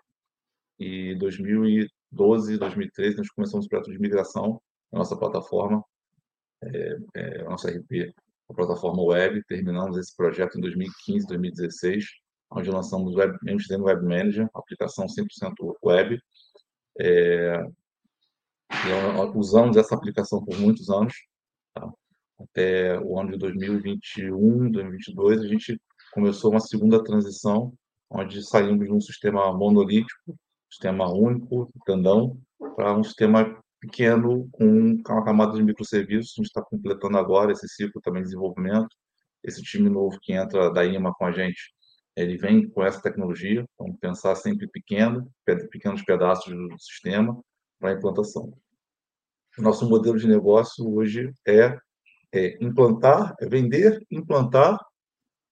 E 0.79 1.15
2012, 1.17 2.59
2013, 2.59 3.17
nós 3.17 3.31
começamos 3.31 3.67
o 3.67 3.69
projeto 3.69 3.91
de 3.91 3.99
migração 3.99 4.61
da 4.93 4.99
nossa 4.99 5.17
plataforma, 5.17 5.83
é, 6.63 6.97
é, 7.15 7.45
nossa 7.45 7.71
RP, 7.71 8.15
a 8.49 8.55
plataforma 8.55 9.03
web. 9.03 9.43
Terminamos 9.49 9.97
esse 9.99 10.15
projeto 10.17 10.59
em 10.59 10.61
2015, 10.61 11.27
2016, 11.27 12.05
onde 12.51 12.71
lançamos 12.71 13.15
web, 13.15 13.37
MXM 13.43 13.83
Web 13.83 14.03
Manager, 14.03 14.49
aplicação 14.55 15.07
100% 15.07 15.77
web. 15.83 16.21
É, 17.01 17.65
usamos 19.35 19.77
essa 19.77 19.95
aplicação 19.95 20.45
por 20.45 20.59
muitos 20.59 20.91
anos. 20.91 21.15
Tá? 21.75 21.93
até 22.39 22.99
o 23.01 23.19
ano 23.19 23.33
de 23.33 23.39
2021, 23.39 24.71
2022, 24.71 25.41
a 25.41 25.47
gente 25.47 25.81
começou 26.13 26.51
uma 26.51 26.61
segunda 26.61 27.03
transição, 27.03 27.73
onde 28.11 28.43
saímos 28.43 28.87
de 28.87 28.93
um 28.93 29.01
sistema 29.01 29.53
monolítico, 29.53 30.37
sistema 30.71 31.11
único, 31.13 31.71
grandão, 31.87 32.39
para 32.75 32.97
um 32.97 33.03
sistema 33.03 33.59
pequeno 33.81 34.49
com 34.53 35.01
uma 35.07 35.25
camada 35.25 35.55
de 35.55 35.63
microserviços. 35.63 36.35
A 36.37 36.43
gente 36.43 36.47
está 36.47 36.63
completando 36.63 37.17
agora 37.17 37.53
esse 37.53 37.69
ciclo 37.69 38.01
também 38.03 38.23
de 38.23 38.29
desenvolvimento. 38.29 38.89
Esse 39.43 39.63
time 39.63 39.89
novo 39.89 40.19
que 40.21 40.33
entra 40.33 40.71
da 40.71 40.85
IMA 40.85 41.15
com 41.15 41.25
a 41.25 41.33
gente, 41.33 41.73
ele 42.17 42.39
vem 42.39 42.69
com 42.69 42.83
essa 42.83 43.01
tecnologia. 43.01 43.65
Vamos 43.79 43.99
pensar 44.01 44.35
sempre 44.37 44.67
pequeno, 44.67 45.31
pequenos 45.71 46.03
pedaços 46.03 46.53
do 46.53 46.79
sistema 46.79 47.39
para 47.79 47.93
implantação. 47.93 48.53
O 49.59 49.63
nosso 49.63 49.89
modelo 49.89 50.19
de 50.19 50.27
negócio 50.27 50.89
hoje 50.95 51.33
é, 51.47 51.79
é 52.33 52.65
implantar, 52.65 53.35
é 53.39 53.47
vender, 53.47 54.03
implantar 54.11 54.79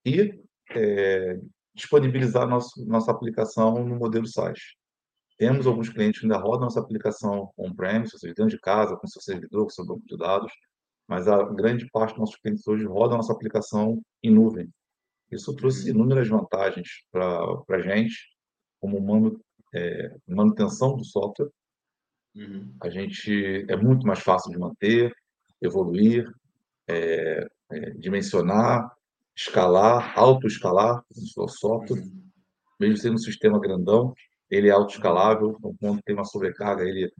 e 0.04 0.42
é, 0.71 1.38
disponibilizar 1.75 2.49
nosso, 2.49 2.85
nossa 2.87 3.11
aplicação 3.11 3.85
no 3.85 3.97
modelo 3.97 4.26
SaaS. 4.26 4.61
Temos 5.37 5.66
alguns 5.66 5.88
clientes 5.88 6.21
que 6.21 6.26
ainda 6.26 6.38
rodam 6.38 6.61
nossa 6.61 6.80
aplicação 6.80 7.50
on-premise, 7.59 8.14
ou 8.14 8.21
seja, 8.21 8.35
dentro 8.35 8.50
de 8.50 8.61
casa, 8.61 8.97
com 8.97 9.06
seu 9.06 9.21
servidor, 9.21 9.64
com 9.64 9.71
seu 9.71 9.85
banco 9.85 10.06
de 10.06 10.16
dados, 10.16 10.52
mas 11.09 11.26
a 11.26 11.42
grande 11.42 11.88
parte 11.90 12.11
dos 12.11 12.21
nossos 12.21 12.37
clientes 12.37 12.66
hoje 12.66 12.85
rodam 12.85 13.16
nossa 13.16 13.33
aplicação 13.33 14.00
em 14.23 14.30
nuvem. 14.30 14.71
Isso 15.35 15.55
trouxe 15.55 15.91
inúmeras 15.91 16.29
vantagens 16.29 16.88
para 17.11 17.62
a 17.69 17.79
gente, 17.81 18.14
como 18.81 19.00
manu, 19.00 19.41
é, 19.75 20.17
manutenção 20.29 20.97
do 20.97 21.05
software. 21.05 21.49
Uhum. 22.35 22.75
A 22.83 22.91
gente 22.91 23.64
é 23.69 23.76
muito 23.76 24.07
mais 24.07 24.21
fácil 24.21 24.50
de 24.50 24.59
manter, 24.59 25.14
evoluir, 25.61 26.31
é, 26.88 27.47
é, 27.71 27.91
dimensionar, 27.93 28.91
escalar, 29.37 30.17
autoescalar 30.19 31.03
o 31.37 31.49
software, 31.49 32.00
uhum. 32.00 32.31
mesmo 32.81 32.97
sendo 32.97 33.14
um 33.14 33.19
sistema 33.19 33.59
grandão, 33.59 34.14
ele 34.50 34.69
é 34.69 34.73
autoescalável, 34.73 35.57
então, 35.59 35.75
quando 35.81 36.03
tem 36.03 36.14
uma 36.14 36.25
sobrecarga, 36.25 36.85
ele 36.85 37.12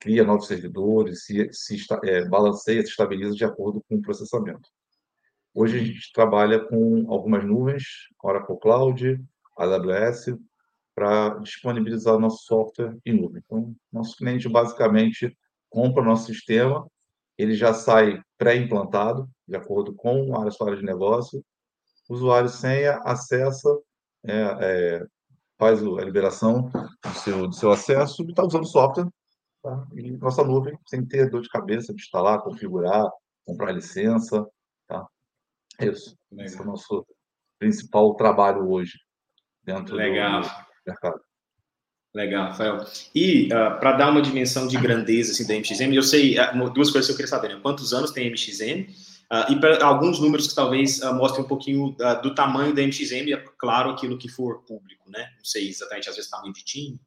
cria 0.00 0.24
novos 0.24 0.46
servidores, 0.46 1.24
se, 1.24 1.48
se 1.52 1.76
é, 2.04 2.26
balanceia, 2.28 2.82
se 2.82 2.90
estabiliza 2.90 3.34
de 3.34 3.44
acordo 3.44 3.82
com 3.88 3.96
o 3.96 4.02
processamento. 4.02 4.68
Hoje 5.60 5.76
a 5.76 5.82
gente 5.82 6.12
trabalha 6.12 6.60
com 6.60 7.12
algumas 7.12 7.44
nuvens, 7.44 7.82
Oracle 8.22 8.56
Cloud, 8.60 9.20
AWS, 9.56 10.38
para 10.94 11.30
disponibilizar 11.40 12.14
o 12.14 12.20
nosso 12.20 12.44
software 12.44 12.96
em 13.04 13.20
nuvem. 13.20 13.42
Então, 13.44 13.74
nosso 13.92 14.16
cliente 14.16 14.48
basicamente 14.48 15.36
compra 15.68 16.00
o 16.00 16.04
nosso 16.04 16.26
sistema, 16.26 16.86
ele 17.36 17.54
já 17.54 17.74
sai 17.74 18.22
pré-implantado, 18.38 19.28
de 19.48 19.56
acordo 19.56 19.92
com 19.92 20.32
a 20.36 20.42
área 20.42 20.76
de 20.76 20.84
negócio, 20.84 21.44
o 22.08 22.14
usuário 22.14 22.48
senha, 22.48 23.00
acessa, 23.04 23.68
é, 24.28 24.58
é, 24.60 25.06
faz 25.58 25.82
a 25.82 26.04
liberação 26.04 26.70
do 26.70 27.14
seu, 27.14 27.48
do 27.48 27.54
seu 27.56 27.72
acesso 27.72 28.22
e 28.22 28.30
está 28.30 28.44
usando 28.44 28.64
software 28.64 29.08
tá? 29.60 29.88
e 29.96 30.12
nossa 30.18 30.44
nuvem, 30.44 30.78
sem 30.86 31.04
ter 31.04 31.28
dor 31.28 31.42
de 31.42 31.48
cabeça 31.48 31.92
de 31.92 32.00
instalar, 32.00 32.42
configurar, 32.42 33.10
comprar 33.44 33.72
licença. 33.72 34.46
Isso. 35.80 36.16
Legal. 36.30 36.46
Esse 36.46 36.58
é 36.58 36.62
o 36.62 36.66
nosso 36.66 37.06
principal 37.58 38.14
trabalho 38.14 38.68
hoje 38.70 38.98
dentro 39.62 39.94
Legal. 39.94 40.42
do 40.42 40.48
mercado. 40.86 41.20
Legal, 42.14 42.48
Rafael. 42.48 42.84
E 43.14 43.48
uh, 43.52 43.56
ah, 43.56 43.70
para 43.72 43.92
dar 43.92 44.10
uma 44.10 44.22
dimensão 44.22 44.66
de 44.66 44.76
grandeza 44.78 45.32
assim, 45.32 45.46
da 45.46 45.54
MXM, 45.54 45.94
eu 45.94 46.02
sei 46.02 46.38
uh, 46.38 46.70
duas 46.70 46.90
coisas 46.90 47.06
que 47.06 47.12
eu 47.12 47.16
queria 47.16 47.28
saber. 47.28 47.48
Né? 47.48 47.60
Quantos 47.60 47.92
anos 47.92 48.10
tem 48.10 48.26
a 48.26 48.30
MXM? 48.30 48.90
Uh, 49.30 49.52
e 49.52 49.60
para 49.60 49.84
alguns 49.84 50.18
números 50.18 50.48
que 50.48 50.54
talvez 50.54 51.00
mostrem 51.14 51.44
um 51.44 51.48
pouquinho 51.48 51.94
do 52.22 52.34
tamanho 52.34 52.74
da 52.74 52.82
MXM, 52.82 53.30
é 53.32 53.44
claro, 53.58 53.90
aquilo 53.90 54.16
que 54.16 54.28
for 54.28 54.62
público, 54.64 55.10
né? 55.10 55.32
Não 55.36 55.44
sei 55.44 55.68
exatamente, 55.68 56.08
às 56.08 56.16
vezes, 56.16 56.30
tamanho 56.30 56.54
de 56.54 56.64
time. 56.64 56.98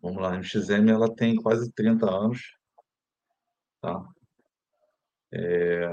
Vamos 0.00 0.22
lá, 0.22 0.34
a 0.34 0.38
MXM 0.38 0.88
ela 0.88 1.12
tem 1.12 1.34
quase 1.34 1.72
30 1.72 2.08
anos, 2.08 2.54
tá? 3.80 4.06
É, 5.32 5.90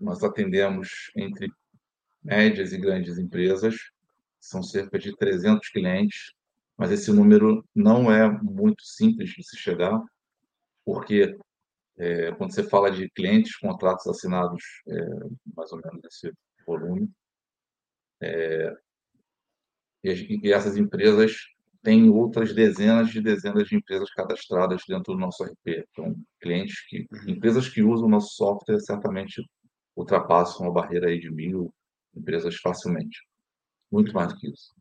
nós 0.00 0.22
atendemos 0.22 1.10
entre 1.16 1.48
médias 2.22 2.72
e 2.72 2.78
grandes 2.78 3.18
empresas, 3.18 3.76
são 4.38 4.62
cerca 4.62 4.98
de 4.98 5.16
300 5.16 5.68
clientes, 5.68 6.32
mas 6.76 6.90
esse 6.90 7.12
número 7.12 7.64
não 7.74 8.10
é 8.10 8.28
muito 8.42 8.82
simples 8.82 9.30
de 9.30 9.42
se 9.42 9.56
chegar, 9.56 10.00
porque 10.84 11.36
é, 11.98 12.32
quando 12.32 12.54
você 12.54 12.62
fala 12.62 12.90
de 12.90 13.10
clientes, 13.10 13.56
contratos 13.56 14.06
assinados, 14.06 14.62
é, 14.88 14.94
mais 15.54 15.70
ou 15.72 15.80
menos 15.84 16.00
nesse 16.02 16.32
volume, 16.66 17.10
é, 18.22 18.74
e, 20.02 20.48
e, 20.48 20.52
essas 20.52 20.76
empresas 20.76 21.32
têm 21.82 22.08
outras 22.08 22.54
dezenas 22.54 23.10
de 23.10 23.20
dezenas 23.20 23.68
de 23.68 23.76
empresas 23.76 24.10
cadastradas 24.10 24.82
dentro 24.88 25.12
do 25.14 25.18
nosso 25.18 25.44
RP. 25.44 25.84
Então, 25.90 26.14
clientes 26.40 26.80
que, 26.86 27.06
uhum. 27.12 27.30
empresas 27.30 27.68
que 27.68 27.82
usam 27.82 28.06
o 28.06 28.10
nosso 28.10 28.34
software 28.34 28.80
certamente 28.80 29.42
ultrapassam 30.00 30.66
a 30.66 30.70
barreira 30.70 31.08
aí 31.08 31.18
de 31.18 31.30
mil 31.30 31.72
empresas 32.14 32.56
facilmente. 32.56 33.18
Muito 33.90 34.12
mais 34.12 34.32
do 34.32 34.38
que 34.38 34.48
isso. 34.48 34.74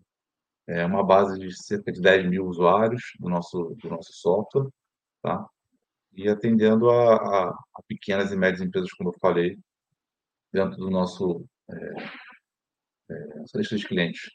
É 0.68 0.86
uma 0.86 1.04
base 1.04 1.40
de 1.40 1.52
cerca 1.64 1.92
de 1.92 2.02
10 2.02 2.30
mil 2.30 2.46
usuários 2.46 3.02
do 3.20 3.30
nosso, 3.30 3.76
do 3.82 3.90
nosso 3.90 4.14
software, 4.14 4.68
tá? 5.22 5.48
e 6.14 6.28
atendendo 6.28 6.90
a, 6.90 7.16
a, 7.16 7.50
a, 7.50 7.84
pequenas 7.88 8.32
e 8.32 8.36
médias 8.36 8.62
empresas, 8.62 8.92
como 8.92 9.10
eu 9.10 9.20
falei, 9.20 9.58
dentro 10.52 10.78
do 10.78 10.90
nosso 10.90 11.46
é, 11.70 11.94
é, 13.12 13.44
lista 13.56 13.76
de 13.76 13.88
clientes. 13.88 14.30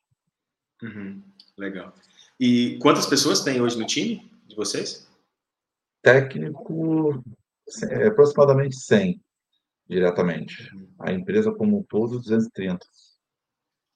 Uhum, 0.82 1.22
legal. 1.56 1.94
E 2.38 2.78
quantas 2.80 3.06
pessoas 3.06 3.42
tem 3.42 3.60
hoje 3.60 3.78
no 3.78 3.86
time 3.86 4.30
de 4.46 4.56
vocês? 4.56 5.08
Técnico, 6.02 7.22
é, 7.90 8.08
aproximadamente 8.08 8.76
100 8.76 9.23
diretamente. 9.88 10.70
Uhum. 10.74 10.88
A 11.00 11.12
empresa 11.12 11.52
como 11.52 11.78
um 11.78 11.82
todo, 11.82 12.18
230. 12.18 12.86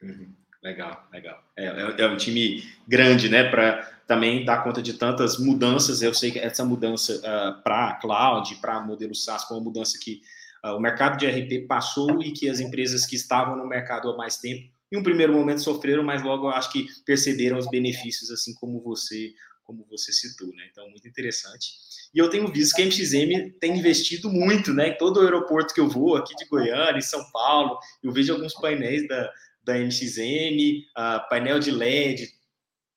Uhum. 0.02 0.35
Legal, 0.62 1.09
legal. 1.12 1.42
É, 1.57 1.66
é, 1.66 1.95
é, 1.99 2.09
um 2.09 2.16
time 2.16 2.64
grande, 2.87 3.28
né, 3.28 3.49
para 3.49 3.83
também 4.07 4.45
dar 4.45 4.64
conta 4.64 4.83
de 4.83 4.95
tantas 4.95 5.38
mudanças. 5.38 6.02
Eu 6.02 6.12
sei 6.12 6.33
que 6.33 6.38
essa 6.38 6.64
mudança 6.64 7.14
uh, 7.14 7.26
ah, 7.26 7.61
para 7.62 7.95
cloud, 7.95 8.54
para 8.57 8.80
modelo 8.80 9.14
SaaS, 9.14 9.45
foi 9.45 9.57
uma 9.57 9.64
mudança 9.64 9.99
que 10.02 10.21
uh, 10.64 10.71
o 10.71 10.80
mercado 10.80 11.16
de 11.16 11.26
RP 11.26 11.66
passou 11.68 12.21
e 12.23 12.33
que 12.33 12.49
as 12.49 12.59
empresas 12.59 13.07
que 13.07 13.14
estavam 13.14 13.57
no 13.57 13.66
mercado 13.66 14.11
há 14.11 14.16
mais 14.16 14.38
tempo, 14.38 14.68
em 14.90 14.97
um 14.97 15.02
primeiro 15.02 15.33
momento 15.33 15.61
sofreram, 15.61 16.02
mas 16.02 16.23
logo 16.23 16.47
eu 16.47 16.50
acho 16.50 16.73
que 16.73 16.87
perceberam 17.04 17.59
os 17.59 17.68
benefícios, 17.68 18.30
assim 18.30 18.54
como 18.54 18.80
você 18.80 19.33
como 19.68 19.84
você 19.84 20.10
citou, 20.14 20.48
né? 20.54 20.66
Então, 20.70 20.88
muito 20.88 21.06
interessante. 21.06 21.75
E 22.14 22.18
eu 22.18 22.30
tenho 22.30 22.50
visto 22.50 22.75
que 22.75 22.80
a 22.80 22.87
MXM 22.87 23.58
tem 23.60 23.76
investido 23.76 24.30
muito, 24.30 24.72
né? 24.72 24.88
Em 24.88 24.96
todo 24.96 25.18
o 25.18 25.20
aeroporto 25.20 25.75
que 25.75 25.80
eu 25.80 25.87
vou, 25.90 26.16
aqui 26.16 26.34
de 26.37 26.46
Goiânia, 26.46 26.96
em 26.96 27.02
São 27.02 27.22
Paulo, 27.30 27.78
eu 28.02 28.10
vejo 28.10 28.32
alguns 28.32 28.54
painéis 28.54 29.06
da, 29.06 29.30
da 29.62 29.78
MXM, 29.78 30.87
uh, 30.96 31.28
painel 31.28 31.58
de 31.60 31.70
LED, 31.70 32.30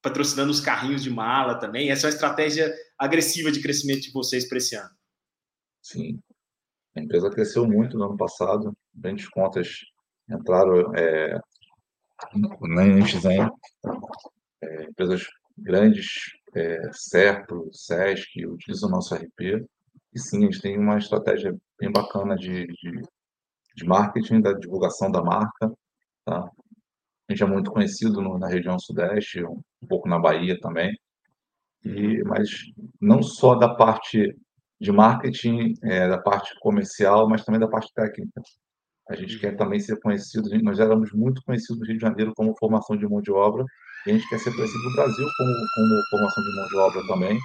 patrocinando 0.01 0.49
os 0.49 0.61
carrinhos 0.61 1.03
de 1.03 1.09
mala 1.09 1.59
também. 1.59 1.91
Essa 1.91 2.07
é 2.07 2.09
uma 2.09 2.13
estratégia 2.13 2.73
agressiva 2.97 3.51
de 3.51 3.61
crescimento 3.61 4.03
de 4.03 4.11
vocês 4.13 4.47
para 4.47 4.57
esse 4.57 4.73
ano. 4.73 4.95
Sim. 5.83 6.21
A 6.95 7.01
empresa 7.01 7.29
cresceu 7.29 7.67
muito 7.67 7.97
no 7.97 8.05
ano 8.05 8.17
passado. 8.17 8.71
Grandes 8.95 9.27
contas 9.27 9.67
entraram 10.29 10.95
é, 10.95 11.37
na 12.61 12.85
MXM. 12.85 13.49
É, 14.63 14.83
empresas 14.83 15.27
grandes, 15.57 16.07
é, 16.55 16.89
Serpro, 16.93 17.69
Sesc, 17.71 18.45
utilizam 18.45 18.89
o 18.89 18.91
nosso 18.91 19.15
RP. 19.15 19.65
E 20.13 20.19
sim, 20.19 20.39
a 20.39 20.41
gente 20.41 20.61
tem 20.61 20.77
uma 20.77 20.97
estratégia 20.97 21.55
bem 21.79 21.91
bacana 21.91 22.35
de, 22.35 22.67
de, 22.67 23.01
de 23.75 23.85
marketing, 23.85 24.41
da 24.41 24.53
divulgação 24.53 25.11
da 25.11 25.21
marca. 25.21 25.71
Tá? 26.25 26.49
A 27.29 27.33
gente 27.33 27.43
é 27.43 27.45
muito 27.45 27.71
conhecido 27.71 28.21
no, 28.21 28.37
na 28.37 28.47
região 28.47 28.77
sudeste, 28.77 29.43
um, 29.43 29.61
um 29.81 29.87
pouco 29.87 30.09
na 30.09 30.19
Bahia 30.19 30.59
também. 30.59 30.97
E, 31.83 32.23
mas 32.23 32.49
não 32.99 33.23
só 33.23 33.55
da 33.55 33.73
parte 33.73 34.35
de 34.79 34.91
marketing, 34.91 35.73
é, 35.83 36.07
da 36.07 36.17
parte 36.17 36.53
comercial, 36.59 37.29
mas 37.29 37.45
também 37.45 37.59
da 37.59 37.67
parte 37.67 37.93
técnica. 37.93 38.41
A 39.09 39.15
gente 39.15 39.39
quer 39.39 39.55
também 39.55 39.79
ser 39.79 39.99
conhecido, 39.99 40.49
nós 40.63 40.79
éramos 40.79 41.11
muito 41.11 41.41
conhecidos 41.43 41.79
no 41.79 41.85
Rio 41.85 41.97
de 41.97 42.01
Janeiro 42.01 42.33
como 42.35 42.57
formação 42.57 42.97
de 42.97 43.07
mão 43.07 43.21
de 43.21 43.31
obra, 43.31 43.65
e 44.05 44.11
a 44.11 44.13
gente 44.13 44.27
quer 44.29 44.39
ser 44.39 44.55
conhecido 44.55 44.83
no 44.83 44.95
Brasil 44.95 45.27
como, 45.37 45.53
como 45.75 46.03
formação 46.09 46.43
de 46.43 46.55
mão 46.55 46.67
de 46.67 46.77
obra 46.77 47.07
também, 47.07 47.39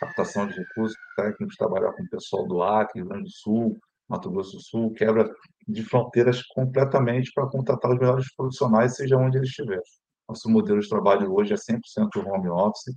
captação 0.00 0.46
de 0.46 0.54
recursos 0.54 0.96
técnicos, 1.16 1.56
trabalhar 1.56 1.92
com 1.92 2.02
o 2.02 2.10
pessoal 2.10 2.46
do 2.46 2.62
Acre, 2.62 3.00
Rio 3.00 3.08
Grande 3.08 3.24
do 3.24 3.30
Sul, 3.30 3.78
Mato 4.08 4.30
Grosso 4.30 4.56
do 4.56 4.62
Sul, 4.62 4.92
quebra 4.92 5.30
de 5.66 5.82
fronteiras 5.84 6.42
completamente 6.42 7.30
para 7.32 7.48
contratar 7.48 7.92
os 7.92 7.98
melhores 7.98 8.34
profissionais, 8.34 8.96
seja 8.96 9.16
onde 9.16 9.38
eles 9.38 9.48
estiverem. 9.48 9.82
Nosso 10.28 10.50
modelo 10.50 10.80
de 10.80 10.88
trabalho 10.88 11.32
hoje 11.32 11.52
é 11.52 11.56
100% 11.56 11.80
home 12.16 12.48
office. 12.48 12.94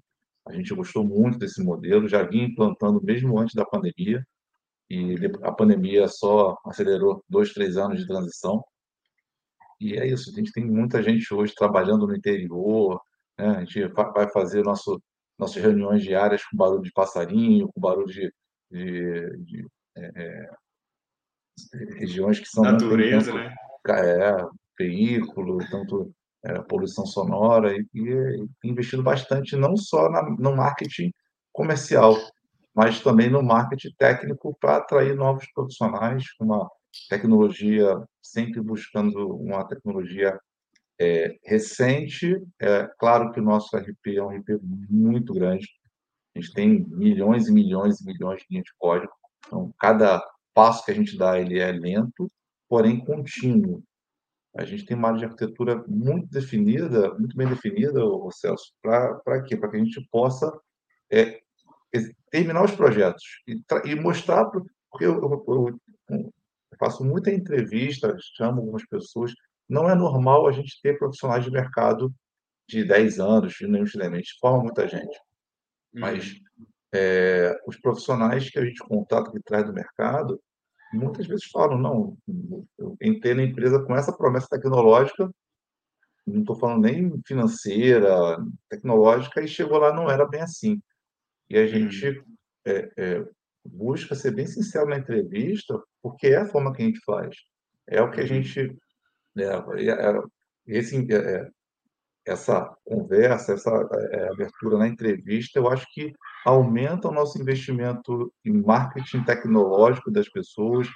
A 0.48 0.54
gente 0.54 0.74
gostou 0.74 1.04
muito 1.04 1.38
desse 1.38 1.64
modelo, 1.64 2.08
já 2.08 2.24
vinha 2.24 2.46
implantando 2.46 3.02
mesmo 3.04 3.40
antes 3.40 3.56
da 3.56 3.66
pandemia. 3.66 4.24
e 4.90 5.16
a 5.44 5.52
pandemia 5.52 6.08
só 6.08 6.58
acelerou 6.66 7.24
dois, 7.30 7.54
três 7.54 7.78
anos 7.78 8.00
de 8.00 8.08
transição. 8.08 8.64
E 9.80 9.96
é 9.96 10.08
isso, 10.08 10.30
a 10.30 10.34
gente 10.34 10.52
tem 10.52 10.66
muita 10.66 11.02
gente 11.04 11.34
hoje 11.34 11.54
trabalhando 11.54 12.08
no 12.08 12.16
interior, 12.16 13.02
né? 13.38 13.58
a 13.58 13.60
gente 13.66 13.88
vai 13.88 14.30
fazer 14.30 14.64
nosso, 14.64 15.02
nossas 15.38 15.62
reuniões 15.62 16.02
diárias 16.02 16.44
com 16.44 16.58
barulho 16.58 16.82
de 16.82 16.92
passarinho, 16.92 17.70
com 17.74 17.82
barulho 17.82 18.08
de, 18.08 18.34
de, 18.72 19.38
de 19.40 19.68
é, 19.98 20.06
é 20.06 20.50
regiões 21.98 22.40
que 22.40 22.48
são... 22.48 22.64
Natureza, 22.64 23.32
tanto, 23.32 23.44
né? 23.44 23.56
É, 23.88 24.48
veículo, 24.78 25.58
tanto 25.70 26.14
é, 26.44 26.62
poluição 26.62 27.06
sonora, 27.06 27.76
e, 27.76 27.86
e 27.94 28.48
investido 28.64 29.04
bastante 29.04 29.56
não 29.56 29.76
só 29.76 30.10
na, 30.10 30.24
no 30.24 30.56
marketing 30.56 31.12
comercial, 31.52 32.16
mas 32.74 33.02
também 33.02 33.30
no 33.30 33.42
marketing 33.42 33.94
técnico 33.98 34.56
para 34.60 34.78
atrair 34.78 35.16
novos 35.16 35.46
profissionais, 35.54 36.24
uma 36.40 36.70
tecnologia, 37.10 38.02
sempre 38.22 38.62
buscando 38.62 39.36
uma 39.36 39.68
tecnologia 39.68 40.40
é, 41.00 41.38
recente. 41.44 42.42
É 42.60 42.90
claro 42.98 43.32
que 43.32 43.40
o 43.40 43.44
nosso 43.44 43.76
RP 43.76 44.16
é 44.16 44.24
um 44.24 44.30
RP 44.30 44.60
muito 44.90 45.34
grande, 45.34 45.68
a 46.36 46.40
gente 46.40 46.54
tem 46.54 46.86
milhões 46.90 47.48
e 47.48 47.52
milhões 47.52 48.02
e 48.02 48.06
milhões 48.06 48.42
de 48.42 48.48
linhas 48.50 48.66
de 48.66 48.74
código, 48.78 49.14
então 49.46 49.74
cada 49.80 50.22
passo 50.54 50.84
que 50.84 50.92
a 50.92 50.94
gente 50.94 51.18
dá 51.18 51.40
ele 51.40 51.60
é 51.60 51.72
lento, 51.72 52.30
porém 52.68 53.04
contínuo. 53.04 53.84
A 54.56 54.64
gente 54.64 54.86
tem 54.86 54.96
uma 54.96 55.10
área 55.10 55.20
de 55.20 55.26
arquitetura 55.26 55.84
muito 55.88 56.30
definida, 56.30 57.14
muito 57.16 57.36
bem 57.36 57.48
definida, 57.48 58.04
o 58.06 58.32
Celso, 58.32 58.74
para 58.82 59.44
quê? 59.44 59.58
Para 59.58 59.70
que 59.70 59.76
a 59.76 59.80
gente 59.80 60.08
possa 60.10 60.50
é, 61.12 61.42
terminar 62.32 62.64
os 62.64 62.72
projetos 62.72 63.24
e, 63.48 63.62
e 63.86 63.96
mostrar, 63.96 64.46
porque 64.46 65.06
eu, 65.06 65.22
eu, 65.22 65.80
eu, 66.10 66.34
faço 66.78 67.04
muita 67.04 67.32
entrevista, 67.32 68.16
chamo 68.36 68.62
algumas 68.62 68.86
pessoas, 68.86 69.34
não 69.68 69.90
é 69.90 69.96
normal 69.96 70.48
a 70.48 70.52
gente 70.52 70.80
ter 70.82 70.98
profissionais 70.98 71.44
de 71.44 71.52
mercado 71.52 72.14
de 72.68 72.84
10 72.84 73.20
anos, 73.20 73.54
de 73.54 73.68
nenhum 73.68 73.86
gente 73.86 74.38
forma 74.40 74.64
muita 74.64 74.88
gente. 74.88 75.20
Mas 75.94 76.34
uhum. 76.34 76.66
é, 76.94 77.58
os 77.68 77.80
profissionais 77.80 78.50
que 78.50 78.60
a 78.60 78.66
gente 78.66 78.80
contata, 78.80 79.32
que 79.32 79.40
traz 79.42 79.66
do 79.66 79.74
mercado, 79.74 80.40
muitas 80.94 81.26
vezes 81.28 81.46
falam, 81.46 81.78
não, 81.78 82.18
eu 82.78 82.98
entrei 83.02 83.34
na 83.34 83.44
empresa 83.44 83.84
com 83.84 83.96
essa 83.96 84.16
promessa 84.16 84.48
tecnológica, 84.50 85.30
não 86.26 86.40
estou 86.42 86.56
falando 86.56 86.82
nem 86.82 87.22
financeira, 87.26 88.38
tecnológica, 88.70 89.42
e 89.42 89.48
chegou 89.48 89.78
lá 89.78 89.94
não 89.94 90.10
era 90.10 90.28
bem 90.28 90.42
assim. 90.42 90.82
E 91.50 91.58
a 91.58 91.68
gente 91.68 92.08
uhum. 92.08 92.36
é, 92.66 92.92
é, 92.98 93.26
busca 93.66 94.16
ser 94.16 94.32
bem 94.32 94.46
sincero 94.46 94.90
na 94.90 94.98
entrevista, 94.98 95.82
porque 96.02 96.28
é 96.28 96.38
a 96.38 96.48
forma 96.48 96.74
que 96.74 96.82
a 96.82 96.86
gente 96.86 97.00
faz. 97.06 97.36
É 97.88 98.02
o 98.02 98.12
que 98.12 98.20
a 98.20 98.24
uhum. 98.24 98.28
gente... 98.28 98.78
É, 99.38 99.44
é, 99.46 100.22
esse, 100.68 101.14
é, 101.14 101.50
essa 102.26 102.76
conversa, 102.84 103.54
essa 103.54 103.70
é, 104.12 104.30
abertura 104.30 104.78
na 104.78 104.88
entrevista, 104.88 105.60
eu 105.60 105.70
acho 105.70 105.86
que 105.94 106.14
aumenta 106.46 107.08
o 107.08 107.14
nosso 107.14 107.40
investimento 107.40 108.34
em 108.44 108.62
marketing 108.64 109.24
tecnológico 109.24 110.12
das 110.12 110.28
pessoas. 110.30 110.88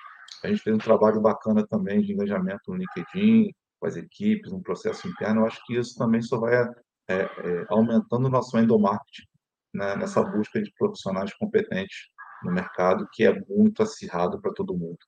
A 0.43 0.47
gente 0.47 0.61
fez 0.61 0.75
um 0.75 0.79
trabalho 0.79 1.21
bacana 1.21 1.65
também 1.67 2.01
de 2.01 2.13
engajamento 2.13 2.71
no 2.71 2.77
LinkedIn, 2.77 3.51
com 3.79 3.87
as 3.87 3.95
equipes, 3.95 4.51
um 4.51 4.61
processo 4.61 5.07
interno. 5.07 5.41
Eu 5.41 5.45
acho 5.45 5.63
que 5.65 5.75
isso 5.77 5.95
também 5.97 6.21
só 6.21 6.39
vai 6.39 6.55
é, 6.55 6.65
é, 7.09 7.29
aumentando 7.69 8.27
o 8.27 8.31
nosso 8.31 8.57
endomarketing 8.57 9.27
né, 9.73 9.95
nessa 9.95 10.23
busca 10.23 10.61
de 10.61 10.71
profissionais 10.77 11.33
competentes 11.35 12.09
no 12.43 12.51
mercado, 12.51 13.07
que 13.11 13.23
é 13.23 13.41
muito 13.49 13.83
acirrado 13.83 14.39
para 14.41 14.53
todo 14.53 14.77
mundo. 14.77 14.99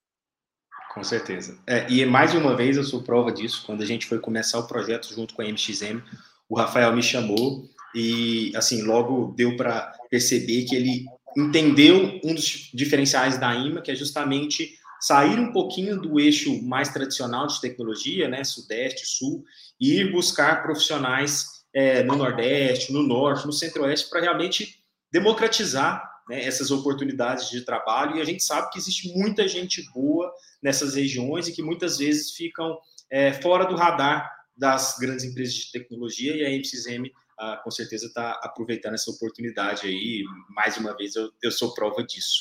Com 0.94 1.04
certeza. 1.04 1.58
É, 1.66 1.90
e 1.90 2.06
mais 2.06 2.36
uma 2.36 2.56
vez 2.56 2.76
eu 2.76 2.84
sou 2.84 3.02
prova 3.02 3.32
disso. 3.32 3.64
Quando 3.66 3.82
a 3.82 3.86
gente 3.86 4.06
foi 4.06 4.20
começar 4.20 4.60
o 4.60 4.68
projeto 4.68 5.14
junto 5.14 5.34
com 5.34 5.42
a 5.42 5.46
MXM, 5.46 6.02
o 6.50 6.58
Rafael 6.58 6.94
me 6.94 7.02
chamou 7.02 7.70
e, 7.96 8.52
assim, 8.56 8.82
logo 8.82 9.34
deu 9.38 9.56
para 9.56 9.94
perceber 10.10 10.66
que 10.66 10.76
ele 10.76 11.06
entendeu 11.38 12.20
um 12.24 12.36
dos 12.36 12.70
diferenciais 12.74 13.38
da 13.38 13.56
IMA, 13.56 13.82
que 13.82 13.92
é 13.92 13.96
justamente 13.96 14.78
sair 15.00 15.40
um 15.40 15.52
pouquinho 15.52 16.00
do 16.00 16.20
eixo 16.20 16.62
mais 16.62 16.90
tradicional 16.90 17.48
de 17.48 17.60
tecnologia, 17.62 18.28
né, 18.28 18.44
Sudeste, 18.44 19.06
Sul, 19.06 19.44
e 19.80 20.00
ir 20.00 20.12
buscar 20.12 20.62
profissionais 20.62 21.64
é, 21.74 22.04
no 22.04 22.16
Nordeste, 22.16 22.92
no 22.92 23.02
Norte, 23.02 23.48
no 23.48 23.54
Centro-Oeste, 23.54 24.10
para 24.10 24.22
realmente 24.22 24.76
democratizar 25.12 26.11
né, 26.32 26.46
essas 26.46 26.72
oportunidades 26.72 27.50
de 27.50 27.62
trabalho. 27.62 28.16
E 28.16 28.22
a 28.22 28.26
gente 28.26 28.42
sabe 28.42 28.70
que 28.72 28.80
existe 28.80 29.14
muita 29.18 29.48
gente 29.48 29.84
boa 29.94 30.34
nessas 30.64 30.96
regiões 30.96 31.48
e 31.48 31.52
que 31.52 31.62
muitas 31.62 31.98
vezes 31.98 32.32
ficam 32.32 32.80
é, 33.10 33.34
fora 33.34 33.66
do 33.66 33.76
radar 33.76 34.32
das 34.56 34.96
grandes 34.98 35.26
empresas 35.26 35.54
de 35.54 35.72
tecnologia 35.72 36.36
e 36.36 36.46
a 36.46 36.50
MCM 36.50 37.12
ah, 37.38 37.60
com 37.64 37.72
certeza 37.72 38.06
está 38.06 38.40
aproveitando 38.44 38.94
essa 38.94 39.12
oportunidade 39.12 39.88
aí. 39.88 40.24
Mais 40.56 40.78
uma 40.78 40.96
vez, 40.96 41.16
eu, 41.16 41.32
eu 41.44 41.52
sou 41.52 41.74
prova 41.74 42.04
disso. 42.04 42.40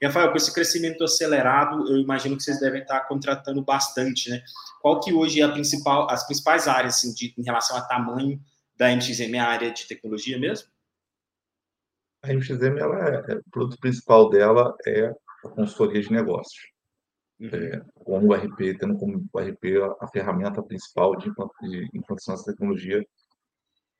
E, 0.00 0.06
Rafael, 0.06 0.30
com 0.30 0.36
esse 0.36 0.52
crescimento 0.52 1.04
acelerado, 1.04 1.88
eu 1.88 1.98
imagino 1.98 2.36
que 2.36 2.42
vocês 2.42 2.58
devem 2.58 2.82
estar 2.82 3.00
contratando 3.02 3.62
bastante, 3.62 4.28
né? 4.28 4.42
Qual 4.80 5.00
que 5.00 5.12
hoje 5.12 5.40
é 5.40 5.44
a 5.44 5.52
principal, 5.52 6.10
as 6.10 6.26
principais 6.26 6.66
áreas 6.66 6.96
assim, 6.96 7.14
de, 7.14 7.32
em 7.38 7.44
relação 7.44 7.76
a 7.76 7.82
tamanho 7.82 8.40
da 8.76 8.88
MXM, 8.94 9.38
a 9.38 9.46
área 9.46 9.70
de 9.70 9.86
tecnologia 9.86 10.38
mesmo? 10.38 10.71
A 12.22 12.32
MXM, 12.32 12.78
ela 12.78 13.24
é, 13.28 13.34
o 13.36 13.50
produto 13.50 13.78
principal 13.80 14.30
dela 14.30 14.74
é 14.86 15.06
a 15.44 15.48
consultoria 15.48 16.00
de 16.00 16.12
negócios. 16.12 16.72
Uhum. 17.40 17.48
É, 17.52 17.82
como 18.04 18.28
o 18.28 18.34
RP, 18.34 18.78
tendo 18.78 18.96
como 18.96 19.24
o 19.32 19.38
RP 19.40 19.82
a, 19.82 20.04
a 20.04 20.08
ferramenta 20.08 20.62
principal 20.62 21.16
de, 21.16 21.30
de 21.62 21.88
implantação 21.92 22.34
dessa 22.34 22.52
tecnologia 22.52 23.04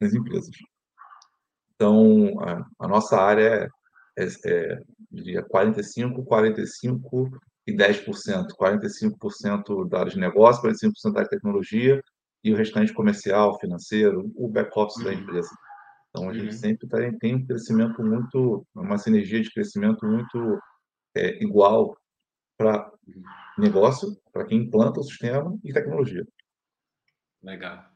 nas 0.01 0.15
empresas. 0.15 0.55
Então, 1.75 2.39
a, 2.41 2.65
a 2.79 2.89
nossa 2.89 3.21
área 3.21 3.69
é, 4.17 4.25
é, 4.25 4.29
é 4.47 4.81
diria, 5.11 5.43
45, 5.43 6.25
45 6.25 7.31
e 7.67 7.73
10%. 7.73 8.47
45% 8.57 9.89
da 9.89 10.01
área 10.01 10.13
de 10.13 10.19
negócio, 10.19 10.63
45% 10.63 11.13
da 11.13 11.21
área 11.21 11.25
de 11.25 11.31
tecnologia 11.31 12.01
e 12.45 12.53
o 12.53 12.57
restante 12.57 12.93
comercial, 12.93 13.59
financeiro, 13.59 14.31
o 14.37 14.49
back-office 14.49 14.99
uhum. 14.99 15.05
da 15.05 15.15
empresa. 15.15 15.51
Então, 16.15 16.29
a 16.29 16.35
gente 16.35 16.47
uhum. 16.47 16.53
sempre 16.53 16.87
tá, 16.87 16.99
tem 17.19 17.37
um 17.37 17.47
crescimento 17.47 18.03
muito, 18.03 18.67
uma 18.75 18.99
sinergia 18.99 19.41
de 19.41 19.51
crescimento 19.51 20.07
muito 20.07 20.61
é, 21.17 21.43
igual 21.43 21.97
para 22.59 22.93
negócio, 23.59 24.15
para 24.31 24.45
quem 24.45 24.59
implanta 24.59 25.01
o 25.01 25.05
sistema 25.05 25.59
e 25.65 25.73
tecnologia. 25.73 26.27
Legal. 27.43 27.91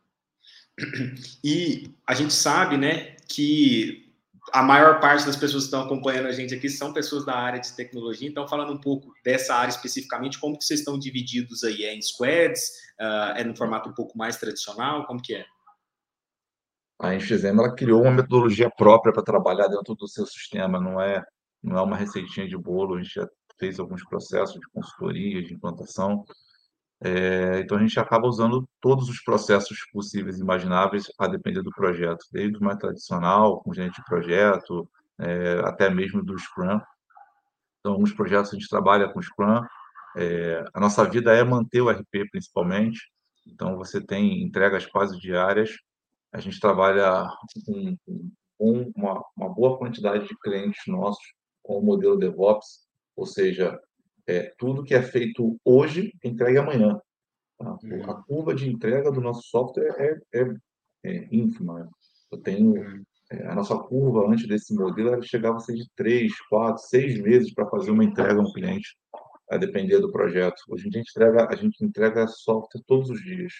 E 1.44 1.94
a 2.07 2.14
gente 2.14 2.33
sabe, 2.33 2.76
né, 2.76 3.16
que 3.29 4.07
a 4.52 4.62
maior 4.62 5.00
parte 5.00 5.26
das 5.26 5.37
pessoas 5.37 5.64
que 5.64 5.68
estão 5.68 5.83
acompanhando 5.83 6.26
a 6.26 6.33
gente 6.33 6.55
aqui 6.55 6.68
são 6.68 6.92
pessoas 6.92 7.24
da 7.24 7.35
área 7.35 7.61
de 7.61 7.74
tecnologia. 7.74 8.29
Então, 8.29 8.48
falando 8.48 8.72
um 8.72 8.81
pouco 8.81 9.12
dessa 9.24 9.55
área 9.55 9.70
especificamente, 9.70 10.38
como 10.38 10.57
que 10.57 10.64
vocês 10.64 10.81
estão 10.81 10.98
divididos 10.98 11.64
aí? 11.64 11.85
É 11.85 11.94
em 11.94 12.02
squads? 12.02 12.68
Uh, 13.00 13.37
é 13.37 13.44
no 13.44 13.57
formato 13.57 13.88
um 13.88 13.94
pouco 13.94 14.16
mais 14.16 14.37
tradicional? 14.37 15.07
Como 15.07 15.20
que 15.20 15.35
é? 15.35 15.44
A 16.99 17.15
Enfisema 17.15 17.63
ela 17.65 17.75
criou 17.75 18.03
uma 18.03 18.11
metodologia 18.11 18.71
própria 18.71 19.13
para 19.13 19.23
trabalhar 19.23 19.69
dentro 19.69 19.95
do 19.95 20.09
seu 20.09 20.27
sistema, 20.27 20.81
não 20.81 21.01
é 21.01 21.23
não 21.63 21.79
é 21.79 21.83
uma 21.83 21.97
receitinha 21.97 22.47
de 22.47 22.57
bolo, 22.57 22.95
a 22.95 23.03
gente 23.03 23.15
já 23.15 23.29
fez 23.59 23.81
alguns 23.81 24.05
processos 24.05 24.61
de 24.61 24.69
consultoria, 24.71 25.43
de 25.43 25.53
implantação, 25.55 26.25
é, 27.03 27.61
então 27.61 27.77
a 27.77 27.81
gente 27.81 27.99
acaba 28.01 28.27
usando 28.27 28.69
todos 28.81 29.09
os 29.09 29.21
processos 29.23 29.79
possíveis 29.93 30.39
e 30.39 30.43
imagináveis 30.43 31.07
a 31.19 31.27
depender 31.27 31.63
do 31.63 31.71
projeto, 31.71 32.25
desde 32.33 32.57
o 32.57 32.63
mais 32.63 32.79
tradicional, 32.79 33.61
com 33.63 33.75
gente 33.75 33.97
de 33.97 34.05
projeto, 34.05 34.89
é, 35.19 35.61
até 35.65 35.91
mesmo 35.91 36.23
do 36.23 36.39
Scrum. 36.39 36.81
Então, 37.81 37.93
alguns 37.93 38.13
projetos 38.13 38.53
a 38.53 38.55
gente 38.55 38.69
trabalha 38.69 39.09
com 39.09 39.21
Scrum, 39.21 39.63
é, 40.17 40.65
a 40.73 40.81
nossa 40.81 41.05
vida 41.05 41.35
é 41.35 41.45
manter 41.45 41.83
o 41.83 41.91
RP 41.91 42.31
principalmente, 42.31 43.11
então 43.47 43.77
você 43.77 44.01
tem 44.01 44.43
entregas 44.43 44.87
quase 44.87 45.19
diárias, 45.19 45.77
a 46.37 46.40
gente 46.40 46.61
trabalha 46.61 47.27
com, 47.64 47.96
com 48.59 48.92
uma, 48.94 49.25
uma, 49.35 49.49
boa 49.49 49.79
quantidade 49.79 50.29
de 50.29 50.38
clientes 50.38 50.83
nossos 50.87 51.25
com 51.62 51.79
o 51.79 51.83
modelo 51.83 52.18
DevOps, 52.18 52.87
ou 53.16 53.25
seja, 53.25 53.81
é, 54.27 54.53
tudo 54.59 54.85
que 54.85 54.94
é 54.94 55.03
feito 55.03 55.59
hoje 55.64 56.12
entrega 56.22 56.61
amanhã. 56.61 57.01
Tá? 57.59 57.79
Uhum. 57.83 58.11
A 58.11 58.22
curva 58.22 58.55
de 58.55 58.68
entrega 58.68 59.11
do 59.11 59.22
nosso 59.22 59.49
software 59.49 59.94
é, 59.99 60.40
é, 60.40 60.55
é 61.05 61.29
ínfima. 61.33 61.81
Né? 61.81 61.88
Eu 62.31 62.38
tenho 62.42 62.72
uhum. 62.72 63.03
é, 63.33 63.46
a 63.46 63.55
nossa 63.55 63.79
curva 63.79 64.31
antes 64.31 64.46
desse 64.46 64.75
modelo 64.75 65.14
ela 65.14 65.22
chegava 65.22 65.57
a 65.57 65.61
ser 65.61 65.75
de 65.75 65.88
três, 65.96 66.38
quatro, 66.51 66.83
seis 66.83 67.18
meses 67.18 67.55
para 67.55 67.66
fazer 67.70 67.92
uma 67.92 68.05
entrega 68.05 68.38
a 68.38 68.42
um 68.42 68.53
cliente, 68.53 68.94
a 69.51 69.57
depender 69.57 70.01
do 70.01 70.12
projeto. 70.12 70.61
Hoje 70.68 70.87
a 70.87 70.99
gente 70.99 71.09
entrega 71.09 71.49
a 71.49 71.57
gente 71.57 71.83
entrega 71.83 72.29
software 72.29 72.83
todos 72.87 73.09
os 73.09 73.22
dias. 73.22 73.55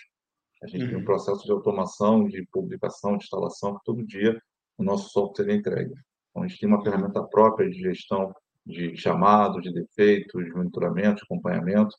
A 0.63 0.67
gente 0.67 0.83
uhum. 0.83 0.89
tem 0.89 0.97
um 0.97 1.01
uhum. 1.01 1.05
processo 1.05 1.45
de 1.45 1.53
automação, 1.53 2.27
de 2.27 2.47
publicação, 2.47 3.17
de 3.17 3.25
instalação, 3.25 3.77
que 3.79 3.85
todo 3.85 4.07
dia 4.07 4.41
o 4.79 4.83
nosso 4.83 5.11
software 5.11 5.51
é 5.51 5.55
entregue. 5.55 5.95
Então, 6.31 6.43
a 6.43 6.47
gente 6.47 6.61
tem 6.61 6.69
uma 6.69 6.83
ferramenta 6.83 7.23
própria 7.23 7.69
de 7.69 7.79
gestão 7.79 8.35
de 8.65 8.97
chamado, 8.97 9.61
de 9.61 9.73
defeitos, 9.73 10.45
de 10.45 10.51
monitoramento, 10.53 11.17
de 11.17 11.23
acompanhamento. 11.23 11.97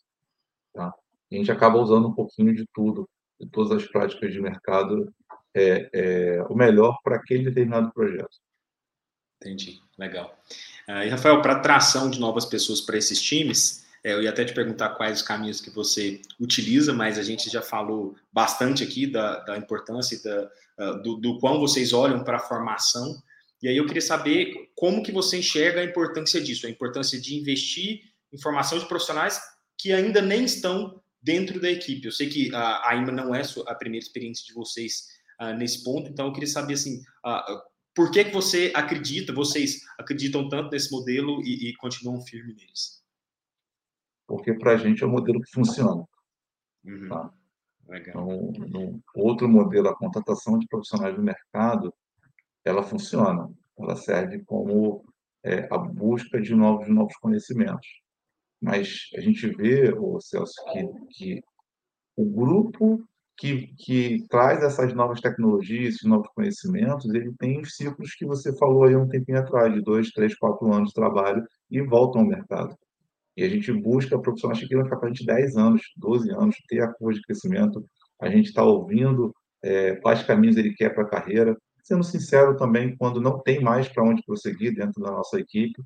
Tá? 0.73 0.93
E 1.31 1.35
a 1.35 1.39
gente 1.39 1.51
acaba 1.51 1.79
usando 1.79 2.09
um 2.09 2.13
pouquinho 2.13 2.53
de 2.53 2.65
tudo, 2.73 3.09
de 3.39 3.49
todas 3.49 3.71
as 3.71 3.87
práticas 3.89 4.33
de 4.33 4.41
mercado, 4.41 5.13
é, 5.55 5.89
é 5.93 6.43
o 6.49 6.55
melhor 6.55 6.97
para 7.03 7.15
aquele 7.15 7.45
determinado 7.45 7.91
projeto. 7.93 8.37
Entendi, 9.41 9.79
legal. 9.97 10.37
Uh, 10.87 11.03
e, 11.03 11.09
Rafael, 11.09 11.41
para 11.41 11.53
atração 11.53 12.09
de 12.09 12.19
novas 12.19 12.45
pessoas 12.45 12.81
para 12.81 12.97
esses 12.97 13.21
times, 13.21 13.86
eu 14.03 14.21
ia 14.21 14.29
até 14.29 14.45
te 14.45 14.53
perguntar 14.53 14.89
quais 14.89 15.17
os 15.19 15.27
caminhos 15.27 15.59
que 15.59 15.69
você 15.69 16.21
utiliza, 16.39 16.93
mas 16.93 17.17
a 17.17 17.23
gente 17.23 17.49
já 17.49 17.61
falou 17.61 18.15
bastante 18.31 18.83
aqui 18.83 19.07
da, 19.07 19.39
da 19.39 19.57
importância 19.57 20.21
da, 20.23 20.49
uh, 20.79 21.01
do, 21.01 21.15
do 21.17 21.39
quão 21.39 21.59
vocês 21.59 21.93
olham 21.93 22.23
para 22.23 22.37
a 22.37 22.41
formação. 22.41 23.21
E 23.61 23.67
aí 23.67 23.77
eu 23.77 23.85
queria 23.85 24.01
saber 24.01 24.69
como 24.75 25.03
que 25.03 25.11
você 25.11 25.37
enxerga 25.37 25.81
a 25.81 25.83
importância 25.83 26.39
disso, 26.39 26.67
a 26.67 26.69
importância 26.69 27.19
de 27.19 27.35
investir 27.35 28.01
em 28.31 28.39
formação 28.39 28.77
de 28.77 28.87
profissionais 28.87 29.41
que 29.77 29.91
ainda 29.91 30.21
nem 30.21 30.45
estão 30.45 31.01
dentro 31.21 31.59
da 31.59 31.69
equipe. 31.69 32.05
Eu 32.05 32.11
sei 32.11 32.29
que 32.29 32.49
uh, 32.51 32.81
ainda 32.85 33.11
não 33.11 33.33
é 33.33 33.41
a 33.65 33.75
primeira 33.75 34.05
experiência 34.05 34.45
de 34.45 34.53
vocês 34.53 35.07
uh, 35.41 35.53
nesse 35.53 35.83
ponto, 35.83 36.09
então 36.09 36.27
eu 36.27 36.33
queria 36.33 36.47
saber 36.47 36.75
assim, 36.75 37.03
por 37.95 38.11
que, 38.11 38.25
que 38.25 38.31
você 38.31 38.71
acredita, 38.75 39.33
vocês 39.33 39.81
acreditam 39.97 40.47
tanto 40.47 40.69
nesse 40.69 40.91
modelo 40.91 41.41
e, 41.43 41.69
e 41.69 41.75
continuam 41.77 42.21
firme 42.21 42.53
neles? 42.53 43.01
Porque 44.27 44.53
para 44.53 44.73
a 44.73 44.77
gente 44.77 45.03
é 45.03 45.07
um 45.07 45.11
modelo 45.11 45.41
que 45.41 45.51
funciona. 45.51 46.03
Uhum. 46.83 47.09
Tá? 47.09 47.31
Então, 47.89 48.51
no 48.67 49.01
outro 49.15 49.47
modelo, 49.47 49.87
a 49.87 49.95
contratação 49.95 50.59
de 50.59 50.67
profissionais 50.67 51.15
do 51.15 51.23
mercado, 51.23 51.93
ela 52.65 52.83
funciona. 52.83 53.49
Ela 53.77 53.95
serve 53.95 54.43
como 54.43 55.05
é, 55.43 55.67
a 55.71 55.77
busca 55.77 56.41
de 56.41 56.53
novos, 56.53 56.89
novos 56.89 57.15
conhecimentos. 57.17 57.87
Mas 58.61 59.09
a 59.15 59.21
gente 59.21 59.47
vê, 59.47 59.93
o 59.93 60.19
Celso, 60.19 60.55
que, 60.71 60.87
que 61.11 61.43
o 62.15 62.25
grupo 62.25 63.07
que, 63.37 63.67
que 63.77 64.27
traz 64.27 64.63
essas 64.63 64.93
novas 64.93 65.21
tecnologias, 65.21 65.95
esses 65.95 66.03
novos 66.03 66.27
conhecimentos, 66.33 67.13
ele 67.13 67.31
tem 67.37 67.61
os 67.61 67.75
ciclos 67.75 68.15
que 68.15 68.25
você 68.25 68.55
falou 68.57 68.85
aí 68.85 68.95
um 68.95 69.07
tempinho 69.07 69.39
atrás, 69.39 69.71
de 69.73 69.81
dois, 69.81 70.09
três, 70.09 70.35
quatro 70.35 70.73
anos 70.73 70.89
de 70.89 70.95
trabalho 70.95 71.47
e 71.69 71.79
voltam 71.81 72.21
ao 72.21 72.27
mercado. 72.27 72.75
E 73.37 73.43
a 73.43 73.49
gente 73.49 73.71
busca 73.71 74.17
profissionais 74.19 74.59
que 74.59 74.67
queiram 74.67 74.83
ficar 74.83 74.97
para 74.97 75.09
a 75.09 75.13
gente 75.13 75.23
10 75.23 75.57
anos, 75.57 75.81
12 75.95 76.31
anos, 76.31 76.55
ter 76.67 76.81
a 76.81 76.91
curva 76.91 77.13
de 77.13 77.21
crescimento. 77.21 77.85
A 78.19 78.29
gente 78.29 78.47
está 78.47 78.63
ouvindo 78.63 79.31
é, 79.61 79.95
quais 79.97 80.23
caminhos 80.23 80.57
ele 80.57 80.73
quer 80.73 80.89
para 80.89 81.03
a 81.03 81.09
carreira, 81.09 81.55
sendo 81.83 82.03
sincero 82.03 82.57
também 82.57 82.97
quando 82.97 83.21
não 83.21 83.39
tem 83.39 83.61
mais 83.61 83.87
para 83.87 84.03
onde 84.03 84.23
prosseguir 84.25 84.73
dentro 84.73 85.03
da 85.03 85.11
nossa 85.11 85.39
equipe. 85.39 85.79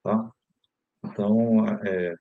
Tá? 0.00 0.30
Então, 1.04 1.66
é, 1.84 2.14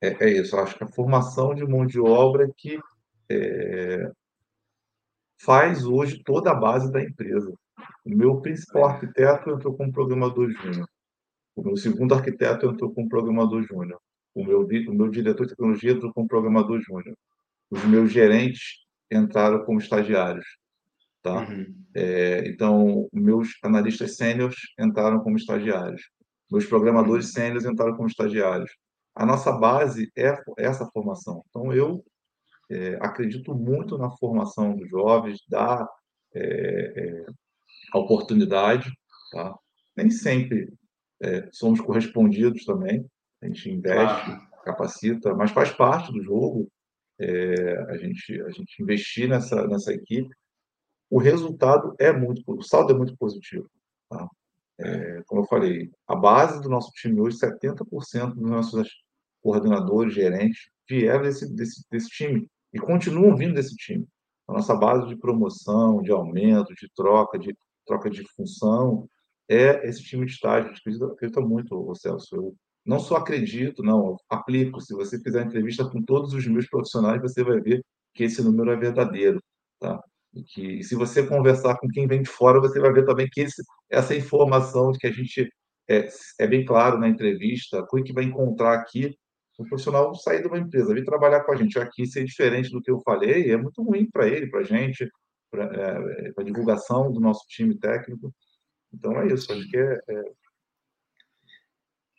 é, 0.00 0.24
é 0.24 0.30
isso. 0.30 0.56
Acho 0.56 0.78
que 0.78 0.84
a 0.84 0.88
formação 0.88 1.54
de 1.54 1.66
mão 1.66 1.84
de 1.84 2.00
obra 2.00 2.46
é 2.46 2.52
que 2.56 2.80
é, 3.30 4.10
faz 5.38 5.84
hoje 5.84 6.22
toda 6.24 6.50
a 6.50 6.54
base 6.54 6.90
da 6.90 7.02
empresa. 7.02 7.52
O 8.06 8.08
meu 8.08 8.40
principal 8.40 8.86
arquiteto 8.86 9.50
entrou 9.50 9.76
como 9.76 9.92
programador 9.92 10.50
júnior. 10.50 10.88
O 11.58 11.62
meu 11.64 11.76
segundo 11.76 12.14
arquiteto 12.14 12.66
entrou 12.66 12.94
como 12.94 13.08
programador 13.08 13.64
júnior. 13.64 14.00
O 14.32 14.44
meu, 14.44 14.60
o 14.60 14.94
meu 14.94 15.08
diretor 15.08 15.42
de 15.44 15.50
tecnologia 15.50 15.90
entrou 15.90 16.12
como 16.12 16.28
programador 16.28 16.80
júnior. 16.80 17.16
Os 17.68 17.84
meus 17.84 18.12
gerentes 18.12 18.84
entraram 19.10 19.64
como 19.64 19.80
estagiários. 19.80 20.46
Tá? 21.20 21.40
Uhum. 21.40 21.74
É, 21.96 22.48
então, 22.48 23.08
meus 23.12 23.58
analistas 23.64 24.14
sêniores 24.14 24.54
entraram 24.78 25.18
como 25.18 25.36
estagiários. 25.36 26.00
Meus 26.48 26.64
programadores 26.64 27.26
uhum. 27.26 27.32
sêniores 27.32 27.64
entraram 27.64 27.96
como 27.96 28.06
estagiários. 28.06 28.70
A 29.12 29.26
nossa 29.26 29.50
base 29.50 30.12
é 30.16 30.40
essa 30.58 30.86
formação. 30.86 31.42
Então, 31.48 31.72
eu 31.72 32.04
é, 32.70 32.98
acredito 33.00 33.52
muito 33.52 33.98
na 33.98 34.12
formação 34.12 34.76
dos 34.76 34.88
jovens, 34.88 35.40
dar 35.48 35.84
é, 36.32 36.44
é, 36.44 37.26
oportunidade. 37.92 38.92
Tá? 39.32 39.58
Nem 39.96 40.08
sempre 40.08 40.77
é, 41.22 41.48
somos 41.52 41.80
correspondidos 41.80 42.64
também, 42.64 43.04
a 43.42 43.46
gente 43.46 43.70
investe, 43.70 44.24
claro. 44.24 44.48
capacita, 44.64 45.34
mas 45.34 45.50
faz 45.50 45.70
parte 45.72 46.12
do 46.12 46.22
jogo 46.22 46.68
é, 47.18 47.78
a, 47.90 47.96
gente, 47.96 48.40
a 48.42 48.50
gente 48.50 48.82
investir 48.82 49.28
nessa, 49.28 49.66
nessa 49.66 49.92
equipe. 49.92 50.30
O 51.10 51.18
resultado 51.18 51.94
é 51.98 52.12
muito, 52.12 52.42
o 52.46 52.62
saldo 52.62 52.92
é 52.92 52.96
muito 52.96 53.16
positivo. 53.16 53.68
Tá? 54.08 54.28
É, 54.78 55.22
como 55.26 55.42
eu 55.42 55.46
falei, 55.46 55.90
a 56.06 56.14
base 56.14 56.60
do 56.60 56.68
nosso 56.68 56.90
time 56.92 57.20
hoje, 57.20 57.38
70% 57.38 58.34
dos 58.34 58.50
nossos 58.50 58.88
coordenadores, 59.42 60.14
gerentes, 60.14 60.70
vieram 60.88 61.22
desse, 61.22 61.52
desse, 61.54 61.84
desse 61.90 62.08
time 62.08 62.48
e 62.72 62.78
continuam 62.78 63.34
vindo 63.36 63.54
desse 63.54 63.74
time. 63.76 64.06
A 64.46 64.52
nossa 64.52 64.74
base 64.74 65.06
de 65.08 65.16
promoção, 65.16 66.00
de 66.00 66.10
aumento, 66.10 66.74
de 66.74 66.88
troca, 66.94 67.38
de 67.38 67.56
troca 67.86 68.08
de 68.08 68.24
função, 68.34 69.08
é 69.48 69.88
esse 69.88 70.02
time 70.02 70.26
de 70.26 70.32
estágio. 70.32 70.70
A 70.70 70.74
gente 70.74 70.80
acredita, 70.80 71.06
acredita 71.06 71.40
muito, 71.40 71.94
Celso. 71.94 72.36
Eu 72.36 72.54
não 72.84 72.98
só 72.98 73.16
acredito, 73.16 73.82
não, 73.82 74.16
aplico. 74.28 74.80
Se 74.80 74.94
você 74.94 75.20
fizer 75.20 75.44
entrevista 75.44 75.88
com 75.88 76.02
todos 76.02 76.32
os 76.32 76.46
meus 76.46 76.66
profissionais, 76.68 77.20
você 77.20 77.42
vai 77.44 77.60
ver 77.60 77.84
que 78.14 78.24
esse 78.24 78.42
número 78.42 78.70
é 78.70 78.76
verdadeiro. 78.76 79.42
Tá? 79.80 80.00
E 80.34 80.42
que 80.42 80.82
se 80.82 80.94
você 80.94 81.26
conversar 81.26 81.78
com 81.78 81.88
quem 81.88 82.06
vem 82.06 82.22
de 82.22 82.28
fora, 82.28 82.60
você 82.60 82.80
vai 82.80 82.92
ver 82.92 83.04
também 83.04 83.28
que 83.30 83.42
esse, 83.42 83.62
essa 83.90 84.14
informação 84.14 84.92
que 84.92 85.06
a 85.06 85.12
gente 85.12 85.50
é, 85.88 86.08
é 86.40 86.46
bem 86.46 86.64
claro 86.64 86.98
na 86.98 87.08
entrevista, 87.08 87.80
o 87.80 88.02
que 88.02 88.12
vai 88.12 88.24
encontrar 88.24 88.74
aqui 88.74 89.16
o 89.58 89.64
profissional 89.64 90.14
sair 90.14 90.40
de 90.40 90.46
uma 90.46 90.58
empresa, 90.58 90.94
vir 90.94 91.04
trabalhar 91.04 91.42
com 91.42 91.52
a 91.52 91.56
gente 91.56 91.78
aqui, 91.78 92.06
ser 92.06 92.24
diferente 92.24 92.70
do 92.70 92.80
que 92.80 92.90
eu 92.90 93.00
falei, 93.00 93.50
é 93.50 93.56
muito 93.56 93.82
ruim 93.82 94.08
para 94.08 94.28
ele, 94.28 94.48
para 94.48 94.60
a 94.60 94.64
gente, 94.64 95.10
para 95.50 95.64
é, 95.64 96.32
a 96.36 96.42
divulgação 96.44 97.12
do 97.12 97.20
nosso 97.20 97.44
time 97.48 97.76
técnico. 97.76 98.32
Então 98.92 99.20
é 99.20 99.26
isso, 99.26 99.52
acho 99.52 99.68
que 99.68 99.76
é, 99.76 100.00
é 100.08 100.22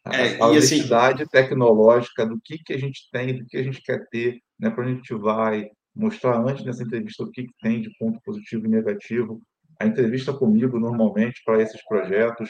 a, 0.06 0.16
é, 0.16 0.40
a 0.40 0.48
honestidade 0.48 1.24
assim, 1.24 1.32
tecnológica 1.32 2.26
do 2.26 2.40
que, 2.40 2.58
que 2.60 2.74
a 2.74 2.78
gente 2.78 3.10
tem, 3.12 3.38
do 3.38 3.46
que 3.46 3.58
a 3.58 3.64
gente 3.64 3.82
quer 3.82 4.08
ter, 4.10 4.42
né, 4.60 4.70
para 4.70 4.86
a 4.86 4.88
gente 4.88 5.14
vai 5.14 5.70
mostrar 5.96 6.38
antes 6.40 6.64
nessa 6.64 6.84
entrevista 6.84 7.24
o 7.24 7.32
que, 7.32 7.44
que 7.44 7.54
tem 7.62 7.82
de 7.82 7.92
ponto 7.98 8.20
positivo 8.22 8.66
e 8.66 8.70
negativo. 8.70 9.42
A 9.80 9.86
entrevista 9.86 10.34
comigo, 10.34 10.80
normalmente, 10.80 11.42
para 11.44 11.62
esses 11.62 11.84
projetos, 11.86 12.50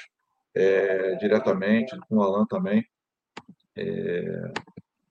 é, 0.56 1.16
diretamente, 1.16 1.98
com 2.08 2.18
o 2.18 2.22
Alan 2.22 2.46
também, 2.48 2.84
é, 3.76 4.52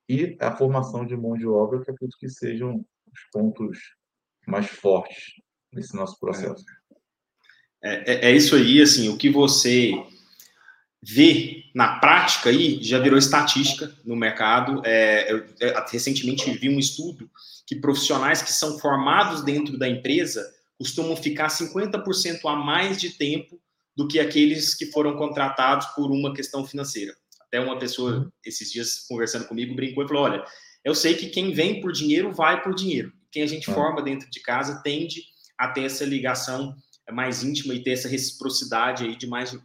e 0.09 0.37
a 0.41 0.57
formação 0.57 1.05
de 1.05 1.17
mão 1.17 1.37
de 1.37 1.47
obra, 1.47 1.85
que 1.85 1.91
acredito 1.91 2.19
que 2.19 2.29
sejam 2.29 2.85
os 3.13 3.21
pontos 3.33 3.79
mais 4.47 4.67
fortes 4.67 5.35
nesse 5.73 5.95
nosso 5.95 6.19
processo. 6.19 6.65
É, 6.69 6.78
é, 7.83 8.31
é, 8.31 8.37
isso 8.37 8.55
aí, 8.57 8.81
assim, 8.81 9.09
o 9.09 9.17
que 9.17 9.31
você 9.31 9.93
vê 11.03 11.65
na 11.75 11.99
prática 12.01 12.51
aí 12.51 12.83
já 12.83 12.99
virou 12.99 13.19
estatística 13.19 13.95
no 14.05 14.17
mercado. 14.17 14.83
É, 14.85 15.33
eu, 15.33 15.45
é, 15.61 15.87
recentemente 15.91 16.51
vi 16.51 16.69
um 16.69 16.79
estudo 16.79 17.31
que 17.67 17.77
profissionais 17.77 18.43
que 18.43 18.53
são 18.53 18.79
formados 18.79 19.45
dentro 19.45 19.79
da 19.79 19.89
empresa 19.89 20.45
costumam 20.79 21.17
ficar 21.17 21.49
50% 21.49 22.41
a 22.45 22.57
mais 22.57 23.01
de 23.01 23.11
tempo 23.11 23.61
do 23.97 24.07
que 24.07 24.21
aqueles 24.21 24.75
que 24.75 24.87
foram 24.87 25.17
contratados 25.17 25.87
por 25.89 26.11
uma 26.11 26.33
questão 26.33 26.65
financeira. 26.65 27.17
Até 27.41 27.59
uma 27.59 27.79
pessoa, 27.79 28.19
uhum. 28.19 28.31
esses 28.45 28.71
dias, 28.71 29.07
conversando 29.09 29.47
comigo, 29.47 29.75
brincou 29.75 30.05
e 30.05 30.09
falou: 30.09 30.23
Olha, 30.25 30.45
eu 30.85 30.95
sei 30.95 31.15
que 31.15 31.29
quem 31.29 31.53
vem 31.53 31.81
por 31.81 31.93
dinheiro 31.93 32.33
vai 32.33 32.63
por 32.63 32.75
dinheiro. 32.75 33.13
Quem 33.31 33.43
a 33.43 33.47
gente 33.47 33.67
forma 33.67 34.03
dentro 34.03 34.31
de 34.31 34.41
casa 34.41 34.81
tende 34.83 35.23
a 35.59 35.69
ter 35.69 35.85
essa 35.85 36.05
ligação 36.05 36.75
mais 37.13 37.43
íntima 37.43 37.75
e 37.75 37.83
ter 37.83 37.93
essa 37.93 38.09
reciprocidade 38.09 39.05
aí 39.05 39.17
de 39.17 39.27
mais 39.27 39.57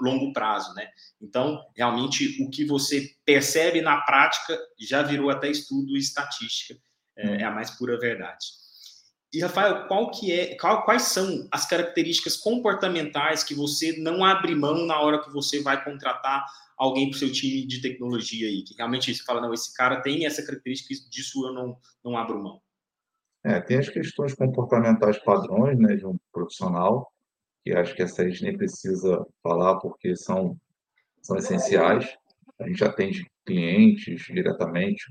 longo 0.00 0.32
prazo, 0.32 0.74
né? 0.74 0.88
Então, 1.20 1.64
realmente, 1.76 2.42
o 2.42 2.50
que 2.50 2.64
você 2.64 3.10
percebe 3.24 3.80
na 3.82 4.00
prática 4.02 4.58
já 4.78 5.02
virou 5.02 5.30
até 5.30 5.50
estudo 5.50 5.96
e 5.96 5.98
estatística, 5.98 6.78
é, 7.16 7.26
uhum. 7.26 7.34
é 7.34 7.44
a 7.44 7.50
mais 7.50 7.70
pura 7.70 7.98
verdade. 7.98 8.46
E 9.32 9.40
Rafael, 9.40 9.86
qual 9.86 10.10
que 10.10 10.32
é, 10.32 10.56
qual, 10.56 10.84
quais 10.84 11.02
são 11.02 11.46
as 11.50 11.68
características 11.68 12.36
comportamentais 12.36 13.42
que 13.42 13.54
você 13.54 13.96
não 13.98 14.24
abre 14.24 14.54
mão 14.54 14.86
na 14.86 15.00
hora 15.00 15.22
que 15.22 15.30
você 15.30 15.60
vai 15.62 15.82
contratar 15.84 16.44
alguém 16.78 17.10
para 17.10 17.16
o 17.16 17.18
seu 17.18 17.32
time 17.32 17.66
de 17.66 17.82
tecnologia 17.82 18.48
aí? 18.48 18.62
Que 18.62 18.74
realmente 18.74 19.14
você 19.14 19.22
fala, 19.24 19.40
não, 19.40 19.52
esse 19.52 19.74
cara 19.74 20.00
tem 20.00 20.24
essa 20.24 20.44
característica, 20.44 20.94
disso 21.10 21.46
eu 21.46 21.52
não, 21.52 21.76
não 22.04 22.16
abro 22.16 22.42
mão. 22.42 22.62
É, 23.44 23.60
tem 23.60 23.78
as 23.78 23.88
questões 23.88 24.34
comportamentais 24.34 25.18
padrões 25.18 25.78
né, 25.78 25.94
de 25.94 26.06
um 26.06 26.18
profissional, 26.36 27.10
que 27.64 27.72
acho 27.72 27.94
que 27.94 28.02
essa 28.02 28.22
a 28.22 28.28
gente 28.28 28.44
nem 28.44 28.56
precisa 28.56 29.26
falar 29.42 29.78
porque 29.78 30.14
são, 30.14 30.56
são 31.22 31.36
essenciais. 31.36 32.14
A 32.60 32.68
gente 32.68 32.84
atende 32.84 33.26
clientes 33.44 34.22
diretamente, 34.26 35.04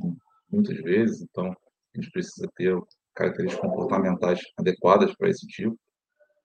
muitas 0.52 0.78
vezes, 0.78 1.22
então 1.22 1.48
a 1.48 2.00
gente 2.00 2.12
precisa 2.12 2.48
ter 2.56 2.78
características 3.16 3.62
comportamentais 3.62 4.40
adequadas 4.58 5.16
para 5.16 5.30
esse 5.30 5.48
tipo. 5.48 5.78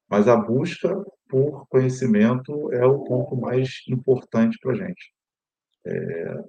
Mas 0.09 0.27
a 0.27 0.37
busca 0.37 0.93
por 1.29 1.67
conhecimento 1.69 2.73
é 2.73 2.85
o 2.85 3.05
ponto 3.05 3.37
mais 3.37 3.83
importante 3.89 4.59
para 4.61 4.73
a 4.73 4.77
gente. 4.77 5.13
é, 5.87 6.45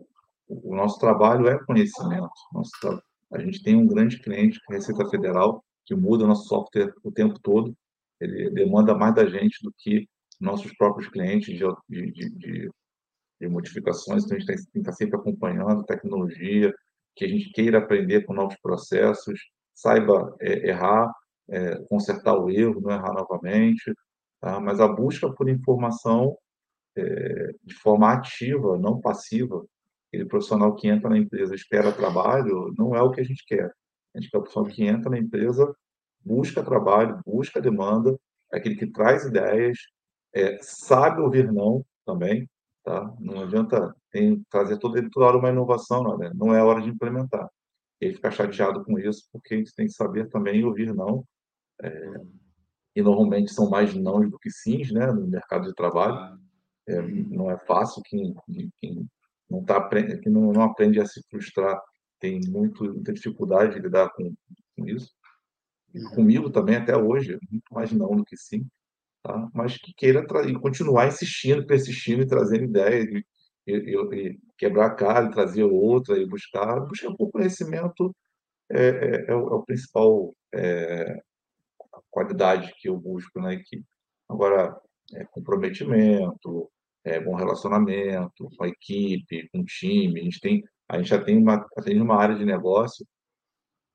o 0.48 0.76
nosso 0.76 1.00
trabalho 1.00 1.48
é 1.48 1.64
conhecimento. 1.66 2.30
Nosso, 2.54 3.02
a 3.32 3.40
gente 3.40 3.64
tem 3.64 3.76
um 3.76 3.88
grande 3.88 4.20
cliente, 4.20 4.60
Receita 4.70 5.08
Federal, 5.10 5.64
que 5.86 5.96
muda 5.96 6.28
nosso 6.28 6.48
software 6.48 6.94
o 7.04 7.12
tempo 7.12 7.40
todo. 7.40 7.76
Ele 8.22 8.50
demanda 8.52 8.96
mais 8.96 9.16
da 9.16 9.26
gente 9.26 9.64
do 9.64 9.74
que 9.78 10.08
nossos 10.40 10.74
próprios 10.76 11.10
clientes 11.10 11.58
de, 11.58 11.66
de, 11.90 12.30
de, 12.30 12.70
de 13.40 13.48
modificações. 13.48 14.24
Então, 14.24 14.38
a 14.38 14.40
gente 14.40 14.48
tem, 14.48 14.56
tem 14.56 14.66
que 14.72 14.80
estar 14.80 14.94
sempre 14.94 15.18
acompanhando 15.18 15.84
tecnologia, 15.84 16.74
que 17.16 17.26
a 17.26 17.28
gente 17.28 17.52
queira 17.52 17.80
aprender 17.80 18.26
com 18.26 18.34
novos 18.34 18.56
processos, 18.62 19.40
saiba 19.74 20.36
é, 20.40 20.70
errar, 20.70 21.12
é, 21.50 21.78
consertar 21.90 22.38
o 22.38 22.50
erro, 22.50 22.80
não 22.82 22.92
errar 22.92 23.14
novamente. 23.14 23.94
Tá? 24.40 24.60
Mas 24.60 24.80
a 24.80 24.88
busca 24.88 25.32
por 25.32 25.50
informação 25.50 26.38
é, 26.96 27.52
de 27.64 27.74
forma 27.76 28.12
ativa, 28.12 28.78
não 28.78 29.00
passiva, 29.00 29.66
aquele 30.08 30.26
profissional 30.26 30.76
que 30.76 30.88
entra 30.88 31.10
na 31.10 31.18
empresa 31.18 31.56
espera 31.56 31.92
trabalho, 31.92 32.74
não 32.78 32.96
é 32.96 33.02
o 33.02 33.12
que 33.12 33.22
a 33.22 33.24
gente 33.24 33.46
quer. 33.46 33.72
A 34.14 34.20
gente 34.20 34.30
quer 34.30 34.38
o 34.38 34.42
profissional 34.42 34.70
que 34.70 34.84
entra 34.84 35.10
na 35.10 35.18
empresa, 35.18 35.74
busca 36.24 36.64
trabalho, 36.64 37.22
busca 37.26 37.62
demanda, 37.62 38.18
é 38.54 38.58
aquele 38.58 38.76
que 38.76 38.88
traz 38.88 39.26
ideias, 39.26 39.78
é, 40.34 40.58
sabe 40.62 41.22
ouvir 41.22 41.52
não 41.52 41.86
também, 42.06 42.50
tá? 42.84 43.14
Não 43.20 43.42
adianta 43.42 43.94
tem, 44.12 44.44
trazer 44.50 44.78
toda, 44.78 45.08
toda 45.10 45.26
hora 45.26 45.38
uma 45.38 45.50
inovação, 45.50 46.04
não, 46.04 46.18
né? 46.18 46.32
não 46.36 46.54
é 46.54 46.64
hora 46.64 46.82
de 46.82 46.90
implementar. 46.90 47.50
E 48.00 48.14
ficar 48.14 48.32
chateado 48.32 48.84
com 48.84 48.98
isso, 48.98 49.28
porque 49.32 49.54
a 49.54 49.58
gente 49.58 49.76
tem 49.76 49.86
que 49.86 49.94
saber 49.94 50.28
também 50.30 50.64
ouvir 50.66 50.94
não. 50.94 51.24
É, 51.82 52.14
e 52.96 53.02
normalmente 53.02 53.54
são 53.54 53.70
mais 53.70 53.94
não 53.94 54.28
do 54.28 54.40
que 54.40 54.50
sims, 54.50 54.92
né, 54.92 55.08
no 55.08 55.28
mercado 55.28 55.68
de 55.68 55.74
trabalho. 55.74 56.40
É, 56.88 57.02
não 57.02 57.50
é 57.50 57.58
fácil 57.60 58.02
quem, 58.04 58.36
quem 58.80 59.08
não 59.50 59.64
tá 59.64 59.88
que 59.88 60.30
não, 60.30 60.52
não 60.52 60.64
aprende 60.64 61.00
a 61.00 61.06
se 61.06 61.22
frustrar 61.30 61.80
tem 62.20 62.40
muito, 62.48 62.84
muita 62.84 63.12
dificuldade 63.12 63.74
de 63.74 63.82
lidar 63.82 64.10
com, 64.12 64.34
com 64.78 64.88
isso. 64.88 65.10
E 65.94 66.02
comigo 66.16 66.50
também 66.50 66.76
até 66.76 66.96
hoje, 66.96 67.38
muito 67.50 67.74
mais 67.74 67.92
não 67.92 68.16
do 68.16 68.24
que 68.24 68.38
sim, 68.38 68.66
tá? 69.24 69.50
Mas 69.54 69.78
que 69.78 69.94
queira 69.94 70.26
continuar 70.60 71.08
insistindo, 71.08 71.66
persistindo 71.66 72.22
e 72.24 72.28
trazendo 72.28 72.64
ideias 72.66 73.06
e, 73.06 73.26
e, 73.68 73.96
e, 73.96 74.40
quebrar 74.58 74.88
a 74.88 74.96
cara, 74.96 75.28
e 75.28 75.32
trazer 75.32 75.64
outra 75.64 76.18
e 76.18 76.26
buscar, 76.26 76.80
buscar 76.82 77.14
pouco 77.16 77.34
conhecimento 77.34 78.16
é, 78.70 78.88
é, 78.88 79.26
é, 79.32 79.36
o, 79.36 79.50
é 79.50 79.56
o, 79.56 79.64
principal 79.64 80.34
é, 80.54 81.22
qualidade 82.10 82.74
que 82.78 82.88
eu 82.90 82.98
busco 82.98 83.40
na 83.40 83.54
equipe. 83.54 83.86
Agora, 84.30 84.80
é, 85.14 85.26
comprometimento, 85.26 86.72
é, 87.04 87.20
bom 87.20 87.36
relacionamento 87.36 88.50
com 88.58 88.64
a 88.64 88.68
equipe, 88.68 89.50
com 89.50 89.60
o 89.60 89.66
time. 89.66 90.22
A 90.22 90.24
gente, 90.24 90.40
tem, 90.40 90.64
a 90.88 90.98
gente 90.98 91.10
já 91.10 91.22
tem 91.22 91.38
uma, 91.38 91.68
tem 91.84 92.02
uma 92.02 92.16
área 92.16 92.36
de 92.36 92.46
negócio 92.46 93.06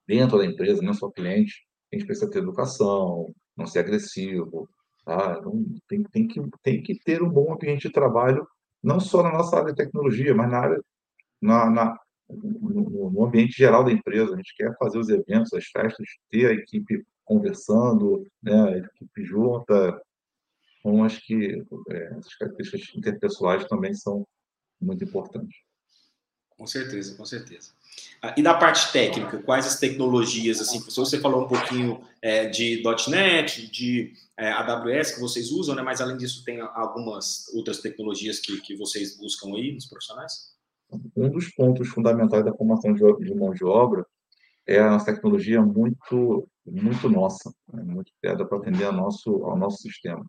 dentro 0.06 0.38
da 0.38 0.46
empresa, 0.46 0.82
não 0.82 0.94
só 0.94 1.10
cliente. 1.10 1.66
A 1.96 1.98
gente 1.98 2.06
precisa 2.06 2.30
ter 2.30 2.38
educação, 2.38 3.34
não 3.56 3.66
ser 3.66 3.80
agressivo. 3.80 4.68
Tá? 5.04 5.40
Tem, 5.88 6.02
tem, 6.04 6.26
que, 6.26 6.40
tem 6.62 6.82
que 6.82 6.98
ter 7.00 7.22
um 7.22 7.28
bom 7.28 7.52
ambiente 7.52 7.88
de 7.88 7.92
trabalho, 7.92 8.46
não 8.82 9.00
só 9.00 9.22
na 9.22 9.32
nossa 9.32 9.56
área 9.56 9.72
de 9.72 9.76
tecnologia, 9.76 10.34
mas 10.34 10.50
na 10.50 10.58
área, 10.58 10.80
na, 11.40 11.70
na 11.70 11.98
no, 12.28 13.10
no, 13.10 13.24
ambiente 13.24 13.56
geral 13.56 13.84
da 13.84 13.92
empresa. 13.92 14.34
A 14.34 14.36
gente 14.36 14.54
quer 14.56 14.76
fazer 14.78 14.98
os 14.98 15.08
eventos, 15.08 15.52
as 15.52 15.64
festas, 15.66 16.06
ter 16.30 16.50
a 16.50 16.52
equipe 16.52 17.04
conversando, 17.24 18.26
né, 18.42 18.74
a 18.74 18.78
equipe 18.78 19.24
junta, 19.24 20.00
então, 20.86 21.02
acho 21.02 21.20
que 21.26 21.64
é, 21.90 22.04
essas 22.16 22.36
características 22.36 22.94
interpessoais 22.94 23.64
também 23.64 23.92
são 23.92 24.24
muito 24.80 25.02
importantes. 25.02 25.56
Com 26.56 26.66
certeza, 26.66 27.14
com 27.14 27.24
certeza. 27.24 27.70
Ah, 28.22 28.34
e 28.36 28.42
da 28.42 28.54
parte 28.54 28.92
técnica, 28.92 29.38
quais 29.38 29.66
as 29.66 29.78
tecnologias, 29.78 30.60
assim, 30.60 30.80
você 30.80 31.20
falou 31.20 31.44
um 31.44 31.48
pouquinho 31.48 32.00
é, 32.22 32.46
de 32.48 32.82
.NET, 33.08 33.70
de 33.70 34.12
é, 34.36 34.50
AWS 34.50 35.12
que 35.12 35.20
vocês 35.20 35.50
usam, 35.50 35.74
né? 35.74 35.82
mas 35.82 36.00
além 36.00 36.16
disso 36.16 36.44
tem 36.44 36.60
algumas 36.60 37.48
outras 37.54 37.80
tecnologias 37.80 38.38
que, 38.38 38.60
que 38.60 38.74
vocês 38.74 39.18
buscam 39.18 39.54
aí 39.54 39.72
nos 39.72 39.86
profissionais? 39.86 40.54
Um 41.16 41.28
dos 41.28 41.48
pontos 41.50 41.88
fundamentais 41.88 42.44
da 42.44 42.54
formação 42.54 42.94
de, 42.94 43.34
mão 43.34 43.52
de 43.52 43.64
obra 43.64 44.06
é 44.66 44.78
a 44.78 44.98
tecnologia 44.98 45.60
muito, 45.60 46.48
muito 46.64 47.08
nossa, 47.08 47.52
né? 47.72 47.82
muito 47.82 48.12
criada 48.20 48.46
para 48.46 48.58
atender 48.58 48.84
ao 48.84 48.92
nosso, 48.92 49.30
ao 49.44 49.56
nosso 49.56 49.78
sistema. 49.78 50.24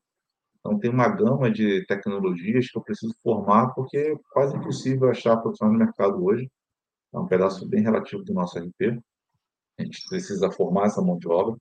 Então, 0.67 0.77
tem 0.77 0.91
uma 0.91 1.07
gama 1.07 1.49
de 1.49 1.85
tecnologias 1.85 2.69
que 2.69 2.77
eu 2.77 2.81
preciso 2.81 3.15
formar, 3.23 3.73
porque 3.73 3.97
é 3.97 4.15
quase 4.33 4.57
impossível 4.57 5.09
achar 5.09 5.37
profissional 5.37 5.73
no 5.73 5.79
mercado 5.79 6.21
hoje. 6.21 6.51
É 7.13 7.17
um 7.17 7.25
pedaço 7.25 7.65
bem 7.69 7.81
relativo 7.81 8.21
do 8.21 8.33
nosso 8.33 8.59
RP. 8.59 9.01
A 9.79 9.83
gente 9.83 10.03
precisa 10.09 10.51
formar 10.51 10.87
essa 10.87 11.01
mão 11.01 11.17
de 11.17 11.27
obra, 11.29 11.55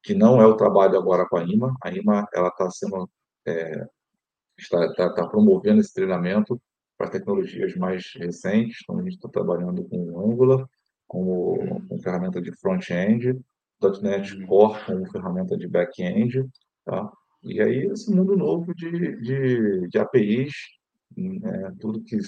que 0.00 0.14
não 0.14 0.40
é 0.40 0.46
o 0.46 0.56
trabalho 0.56 0.96
agora 0.96 1.26
com 1.28 1.38
a 1.38 1.42
IMA. 1.42 1.74
A 1.82 1.90
IMA 1.90 2.24
ela 2.32 2.48
está 2.48 2.70
sendo 2.70 3.10
é, 3.48 3.84
está, 4.56 4.86
está, 4.86 5.06
está, 5.08 5.26
promovendo 5.26 5.80
esse 5.80 5.92
treinamento 5.92 6.60
para 6.96 7.10
tecnologias 7.10 7.74
mais 7.74 8.12
recentes. 8.14 8.78
Então, 8.84 8.96
a 9.00 9.02
gente 9.02 9.14
está 9.14 9.28
trabalhando 9.28 9.82
com 9.88 10.20
Angular 10.20 10.64
como, 11.08 11.58
como 11.88 12.00
ferramenta 12.00 12.40
de 12.40 12.52
front-end, 12.52 13.40
.NET 14.02 14.46
Core 14.46 14.84
como 14.86 15.10
ferramenta 15.10 15.56
de 15.56 15.66
back-end, 15.66 16.48
tá? 16.84 17.10
E 17.42 17.60
aí, 17.60 17.86
esse 17.86 18.14
mundo 18.14 18.36
novo 18.36 18.74
de, 18.74 19.16
de, 19.16 19.88
de 19.88 19.98
APIs, 19.98 20.52
né, 21.16 21.74
tudo 21.80 22.02
que, 22.02 22.18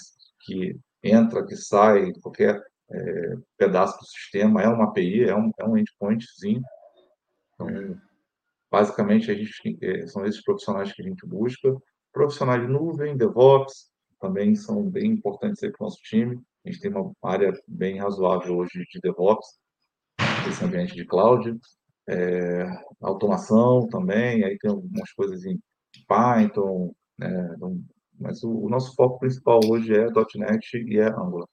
que 0.40 0.78
entra, 1.02 1.46
que 1.46 1.54
sai, 1.54 2.12
qualquer 2.22 2.62
é, 2.90 3.34
pedaço 3.58 3.98
do 3.98 4.06
sistema 4.06 4.62
é 4.62 4.68
uma 4.68 4.84
API, 4.84 5.24
é 5.24 5.36
um, 5.36 5.50
é 5.58 5.64
um 5.66 5.76
endpointzinho. 5.76 6.62
Então, 7.54 7.98
basicamente, 8.70 9.30
a 9.30 9.34
gente, 9.34 9.78
é, 9.82 10.06
são 10.06 10.24
esses 10.24 10.42
profissionais 10.42 10.92
que 10.92 11.02
a 11.02 11.04
gente 11.04 11.26
busca. 11.26 11.76
Profissionais 12.10 12.62
de 12.62 12.68
nuvem, 12.68 13.16
DevOps, 13.16 13.90
também 14.18 14.54
são 14.54 14.88
bem 14.88 15.12
importantes 15.12 15.60
para 15.60 15.70
o 15.80 15.84
nosso 15.84 15.98
time. 16.02 16.40
A 16.64 16.70
gente 16.70 16.80
tem 16.80 16.90
uma 16.90 17.12
área 17.22 17.52
bem 17.66 17.98
razoável 17.98 18.56
hoje 18.56 18.84
de 18.90 19.00
DevOps, 19.00 19.46
esse 20.48 20.64
ambiente 20.64 20.94
de 20.94 21.04
cloud 21.04 21.58
é, 22.08 22.66
automação 23.00 23.86
também, 23.88 24.44
aí 24.44 24.58
tem 24.58 24.70
algumas 24.70 25.12
coisas 25.12 25.44
em 25.44 25.58
Python, 26.08 26.92
né, 27.18 27.52
então, 27.56 27.80
mas 28.18 28.42
o, 28.42 28.50
o, 28.50 28.68
nosso 28.68 28.94
foco 28.94 29.18
principal 29.18 29.60
hoje 29.68 29.94
é 29.94 30.06
.NET 30.36 30.76
e 30.86 30.98
é 30.98 31.08
Angular. 31.08 31.48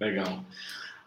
Legal. 0.00 0.44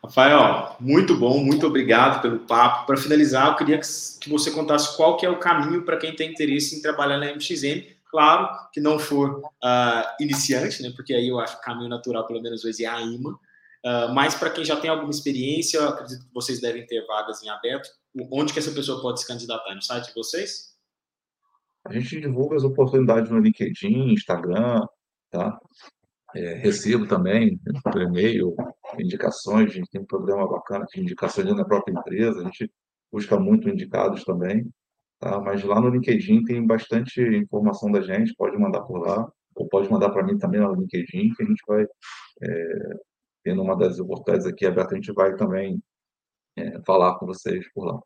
Rafael, 0.04 0.76
muito 0.80 1.16
bom, 1.16 1.44
muito 1.44 1.68
obrigado 1.68 2.22
pelo 2.22 2.40
papo. 2.40 2.88
Para 2.88 2.98
finalizar, 2.98 3.50
eu 3.50 3.56
queria 3.56 3.78
que 3.78 4.30
você 4.30 4.50
contasse 4.50 4.96
qual 4.96 5.18
que 5.18 5.26
é 5.26 5.30
o 5.30 5.40
caminho 5.40 5.84
para 5.84 5.98
quem 5.98 6.16
tem 6.16 6.32
interesse 6.32 6.78
em 6.78 6.82
trabalhar 6.82 7.18
na 7.18 7.34
MXM. 7.34 7.84
Claro 8.10 8.50
que 8.72 8.80
não 8.80 8.98
for 8.98 9.40
uh, 9.40 10.04
iniciante, 10.20 10.82
né, 10.82 10.92
porque 10.96 11.14
aí 11.14 11.28
eu 11.28 11.40
acho 11.40 11.56
que 11.56 11.62
o 11.62 11.66
caminho 11.66 11.90
natural, 11.90 12.26
pelo 12.26 12.42
menos 12.42 12.64
hoje, 12.64 12.86
é 12.86 12.88
a 12.88 13.02
IMA. 13.02 13.32
Uh, 13.32 14.14
mas 14.14 14.36
para 14.36 14.50
quem 14.50 14.66
já 14.66 14.76
tem 14.76 14.90
alguma 14.90 15.12
experiência, 15.12 15.88
acredito 15.88 16.26
que 16.26 16.34
vocês 16.34 16.60
devem 16.60 16.86
ter 16.86 17.06
vagas 17.06 17.44
em 17.44 17.50
aberto. 17.50 17.90
Onde 18.32 18.54
que 18.54 18.60
essa 18.60 18.72
pessoa 18.72 19.02
pode 19.02 19.22
se 19.22 19.28
candidatar? 19.28 19.74
No 19.76 19.82
site 19.82 20.08
de 20.08 20.16
vocês? 20.16 20.76
A 21.86 21.94
gente 21.94 22.20
divulga 22.20 22.56
as 22.56 22.64
oportunidades 22.64 23.30
no 23.32 23.40
LinkedIn, 23.40 24.14
Instagram, 24.14 24.86
tá? 25.30 25.60
É, 26.36 26.54
recebo 26.56 27.08
também 27.08 27.60
por 27.84 28.02
e-mail 28.02 28.56
indicações, 29.00 29.72
a 29.72 29.74
gente 29.74 29.90
tem 29.90 30.02
um 30.02 30.06
programa 30.06 30.48
bacana 30.48 30.86
de 30.86 31.02
indicações 31.02 31.48
na 31.56 31.66
própria 31.66 31.94
empresa, 31.94 32.42
a 32.42 32.44
gente 32.44 32.72
busca 33.12 33.40
muito 33.40 33.68
indicados 33.68 34.24
também, 34.24 34.70
tá? 35.20 35.40
Mas 35.40 35.64
lá 35.64 35.82
no 35.82 35.90
LinkedIn 35.90 36.44
tem 36.44 36.66
bastante 36.66 37.22
informação 37.22 37.92
da 37.92 38.02
gente, 38.02 38.36
pode 38.36 38.58
mandar 38.58 38.82
por 38.82 39.00
lá, 39.00 39.28
ou 39.56 39.68
pode 39.68 39.90
mandar 39.90 40.10
para 40.12 40.24
mim 40.24 40.38
também 40.38 40.62
no 40.62 40.76
LinkedIn, 40.76 41.34
que 41.34 41.44
a 41.44 41.46
gente 41.46 41.64
vai 41.68 41.84
é, 41.84 42.98
tendo 43.44 43.64
uma 43.64 43.76
das 43.76 44.00
oportunidades 44.00 44.46
aqui 44.46 44.66
aberta, 44.66 44.94
a 44.94 44.98
gente 44.98 45.12
vai 45.12 45.36
também 45.36 45.82
é, 46.58 46.82
falar 46.82 47.18
com 47.18 47.26
vocês 47.26 47.66
por 47.74 47.86
lá. 47.86 48.00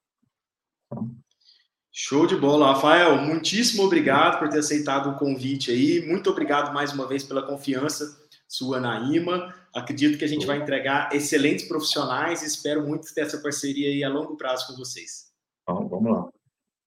Show 1.92 2.26
de 2.26 2.36
bola, 2.36 2.74
Rafael. 2.74 3.18
Muitíssimo 3.18 3.84
obrigado 3.84 4.40
por 4.40 4.50
ter 4.50 4.60
aceitado 4.60 5.12
o 5.12 5.18
convite 5.18 5.70
aí. 5.70 6.06
Muito 6.06 6.30
obrigado 6.30 6.74
mais 6.74 6.92
uma 6.92 7.08
vez 7.08 7.24
pela 7.24 7.46
confiança 7.46 8.24
sua 8.48 8.80
na 8.80 9.00
IMA. 9.00 9.54
Acredito 9.76 10.18
que 10.18 10.26
a 10.26 10.28
gente 10.28 10.46
vai 10.46 10.58
entregar 10.58 11.14
excelentes 11.16 11.68
profissionais 11.68 12.42
e 12.42 12.48
espero 12.48 12.86
muito 12.86 13.14
ter 13.14 13.22
essa 13.22 13.40
parceria 13.40 13.90
aí 13.90 14.04
a 14.04 14.10
longo 14.10 14.36
prazo 14.38 14.68
com 14.68 14.76
vocês. 14.76 15.32
Então, 15.62 15.88
vamos 15.88 16.12
lá. 16.12 16.30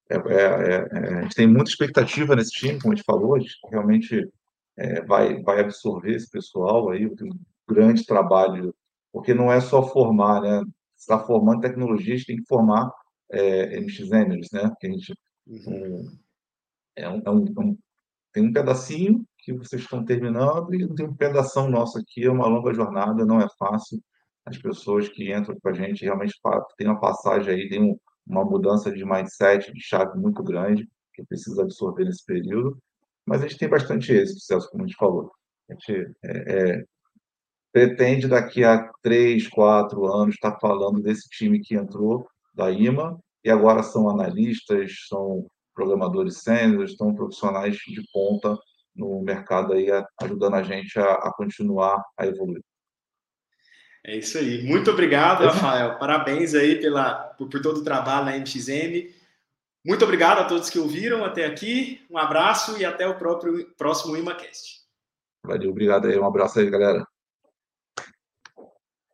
É, 0.09 0.16
é, 0.16 0.88
é, 0.92 1.19
a 1.19 1.23
gente 1.23 1.35
tem 1.35 1.47
muita 1.47 1.71
expectativa 1.71 2.37
nesse 2.37 2.53
time, 2.53 2.81
como 2.81 2.92
a 2.92 2.97
gente 2.97 3.05
falou, 3.05 3.35
a 3.35 3.40
gente 3.40 3.57
realmente 3.69 4.29
é, 4.77 5.03
vai, 5.03 5.42
vai 5.42 5.61
absorver 5.61 6.14
esse 6.14 6.31
pessoal 6.31 6.90
aí, 6.90 7.09
tem 7.16 7.29
um 7.29 7.38
grande 7.69 8.05
trabalho, 8.05 8.73
porque 9.12 9.35
não 9.35 9.53
é 9.53 9.61
só 9.61 9.83
formar, 9.83 10.40
né? 10.40 10.62
Está 11.12 11.19
formando 11.25 11.61
tecnologia, 11.61 12.14
a 12.14 12.16
gente 12.16 12.27
tem 12.27 12.37
que 12.37 12.47
formar 12.47 12.90
é, 13.31 13.79
MXMers, 13.79 14.49
né? 14.53 14.73
Que 14.81 14.87
a 14.87 14.90
gente 14.90 15.14
uhum. 15.47 16.19
é, 16.97 17.09
um, 17.09 17.23
é 17.25 17.31
um, 17.31 17.45
um, 17.59 17.79
tem 18.33 18.49
um 18.49 18.53
pedacinho 18.53 19.25
que 19.38 19.53
vocês 19.53 19.83
estão 19.83 20.05
terminando 20.05 20.75
e 20.75 20.95
tem 20.95 21.07
um 21.07 21.14
pedação 21.14 21.71
nosso 21.71 21.99
aqui, 21.99 22.25
é 22.25 22.31
uma 22.31 22.47
longa 22.47 22.75
jornada, 22.75 23.25
não 23.25 23.40
é 23.40 23.47
fácil. 23.59 24.01
As 24.45 24.59
pessoas 24.59 25.09
que 25.09 25.33
entram 25.33 25.57
com 25.61 25.69
a 25.69 25.73
gente 25.73 26.05
realmente 26.05 26.35
têm 26.77 26.88
uma 26.88 27.01
passagem 27.01 27.55
aí, 27.55 27.69
tem 27.69 27.83
um, 27.83 27.99
uma 28.27 28.45
mudança 28.45 28.92
de 28.92 29.05
mindset, 29.05 29.73
de 29.73 29.81
chave 29.81 30.19
muito 30.19 30.42
grande, 30.42 30.88
que 31.14 31.25
precisa 31.25 31.62
absorver 31.62 32.05
nesse 32.05 32.25
período. 32.25 32.79
Mas 33.25 33.42
a 33.42 33.49
gente 33.49 33.59
tem 33.59 33.69
bastante 33.69 34.12
êxito, 34.12 34.40
Celso, 34.40 34.71
como 34.71 34.85
a 34.85 34.87
gente 34.87 34.97
falou. 34.97 35.33
A 35.69 35.75
gente 35.75 36.12
é, 36.25 36.73
é, 36.73 36.85
pretende, 37.76 38.26
daqui 38.26 38.64
a 38.64 38.90
três, 39.02 39.46
quatro 39.48 40.06
anos, 40.06 40.34
estar 40.34 40.58
falando 40.58 40.98
desse 40.98 41.28
time 41.28 41.60
que 41.60 41.74
entrou 41.74 42.26
da 42.54 42.70
IMA 42.70 43.20
e 43.44 43.50
agora 43.50 43.82
são 43.82 44.08
analistas, 44.08 44.92
são 45.06 45.46
programadores 45.74 46.38
sêniores, 46.38 46.96
são 46.96 47.14
profissionais 47.14 47.76
de 47.76 48.02
ponta 48.10 48.56
no 48.94 49.20
mercado 49.20 49.74
aí, 49.74 49.88
ajudando 50.22 50.54
a 50.54 50.62
gente 50.62 50.98
a, 50.98 51.04
a 51.04 51.34
continuar 51.36 52.02
a 52.18 52.26
evoluir. 52.26 52.62
É 54.06 54.16
isso 54.16 54.38
aí. 54.38 54.62
Muito 54.62 54.90
obrigado, 54.90 55.44
Rafael. 55.44 55.98
Parabéns 55.98 56.54
aí 56.54 56.80
pela, 56.80 57.14
por, 57.36 57.50
por 57.50 57.60
todo 57.60 57.80
o 57.80 57.84
trabalho 57.84 58.24
na 58.24 58.38
MXM. 58.38 59.12
Muito 59.84 60.02
obrigado 60.02 60.38
a 60.38 60.44
todos 60.44 60.70
que 60.70 60.78
ouviram 60.78 61.22
até 61.26 61.44
aqui. 61.44 62.00
Um 62.10 62.16
abraço 62.16 62.80
e 62.80 62.86
até 62.86 63.06
o 63.06 63.18
próprio, 63.18 63.70
próximo 63.76 64.16
ImaCast. 64.16 64.80
Valeu, 65.44 65.70
obrigado 65.70 66.06
aí. 66.06 66.18
Um 66.18 66.24
abraço 66.24 66.58
aí, 66.58 66.70
galera. 66.70 67.06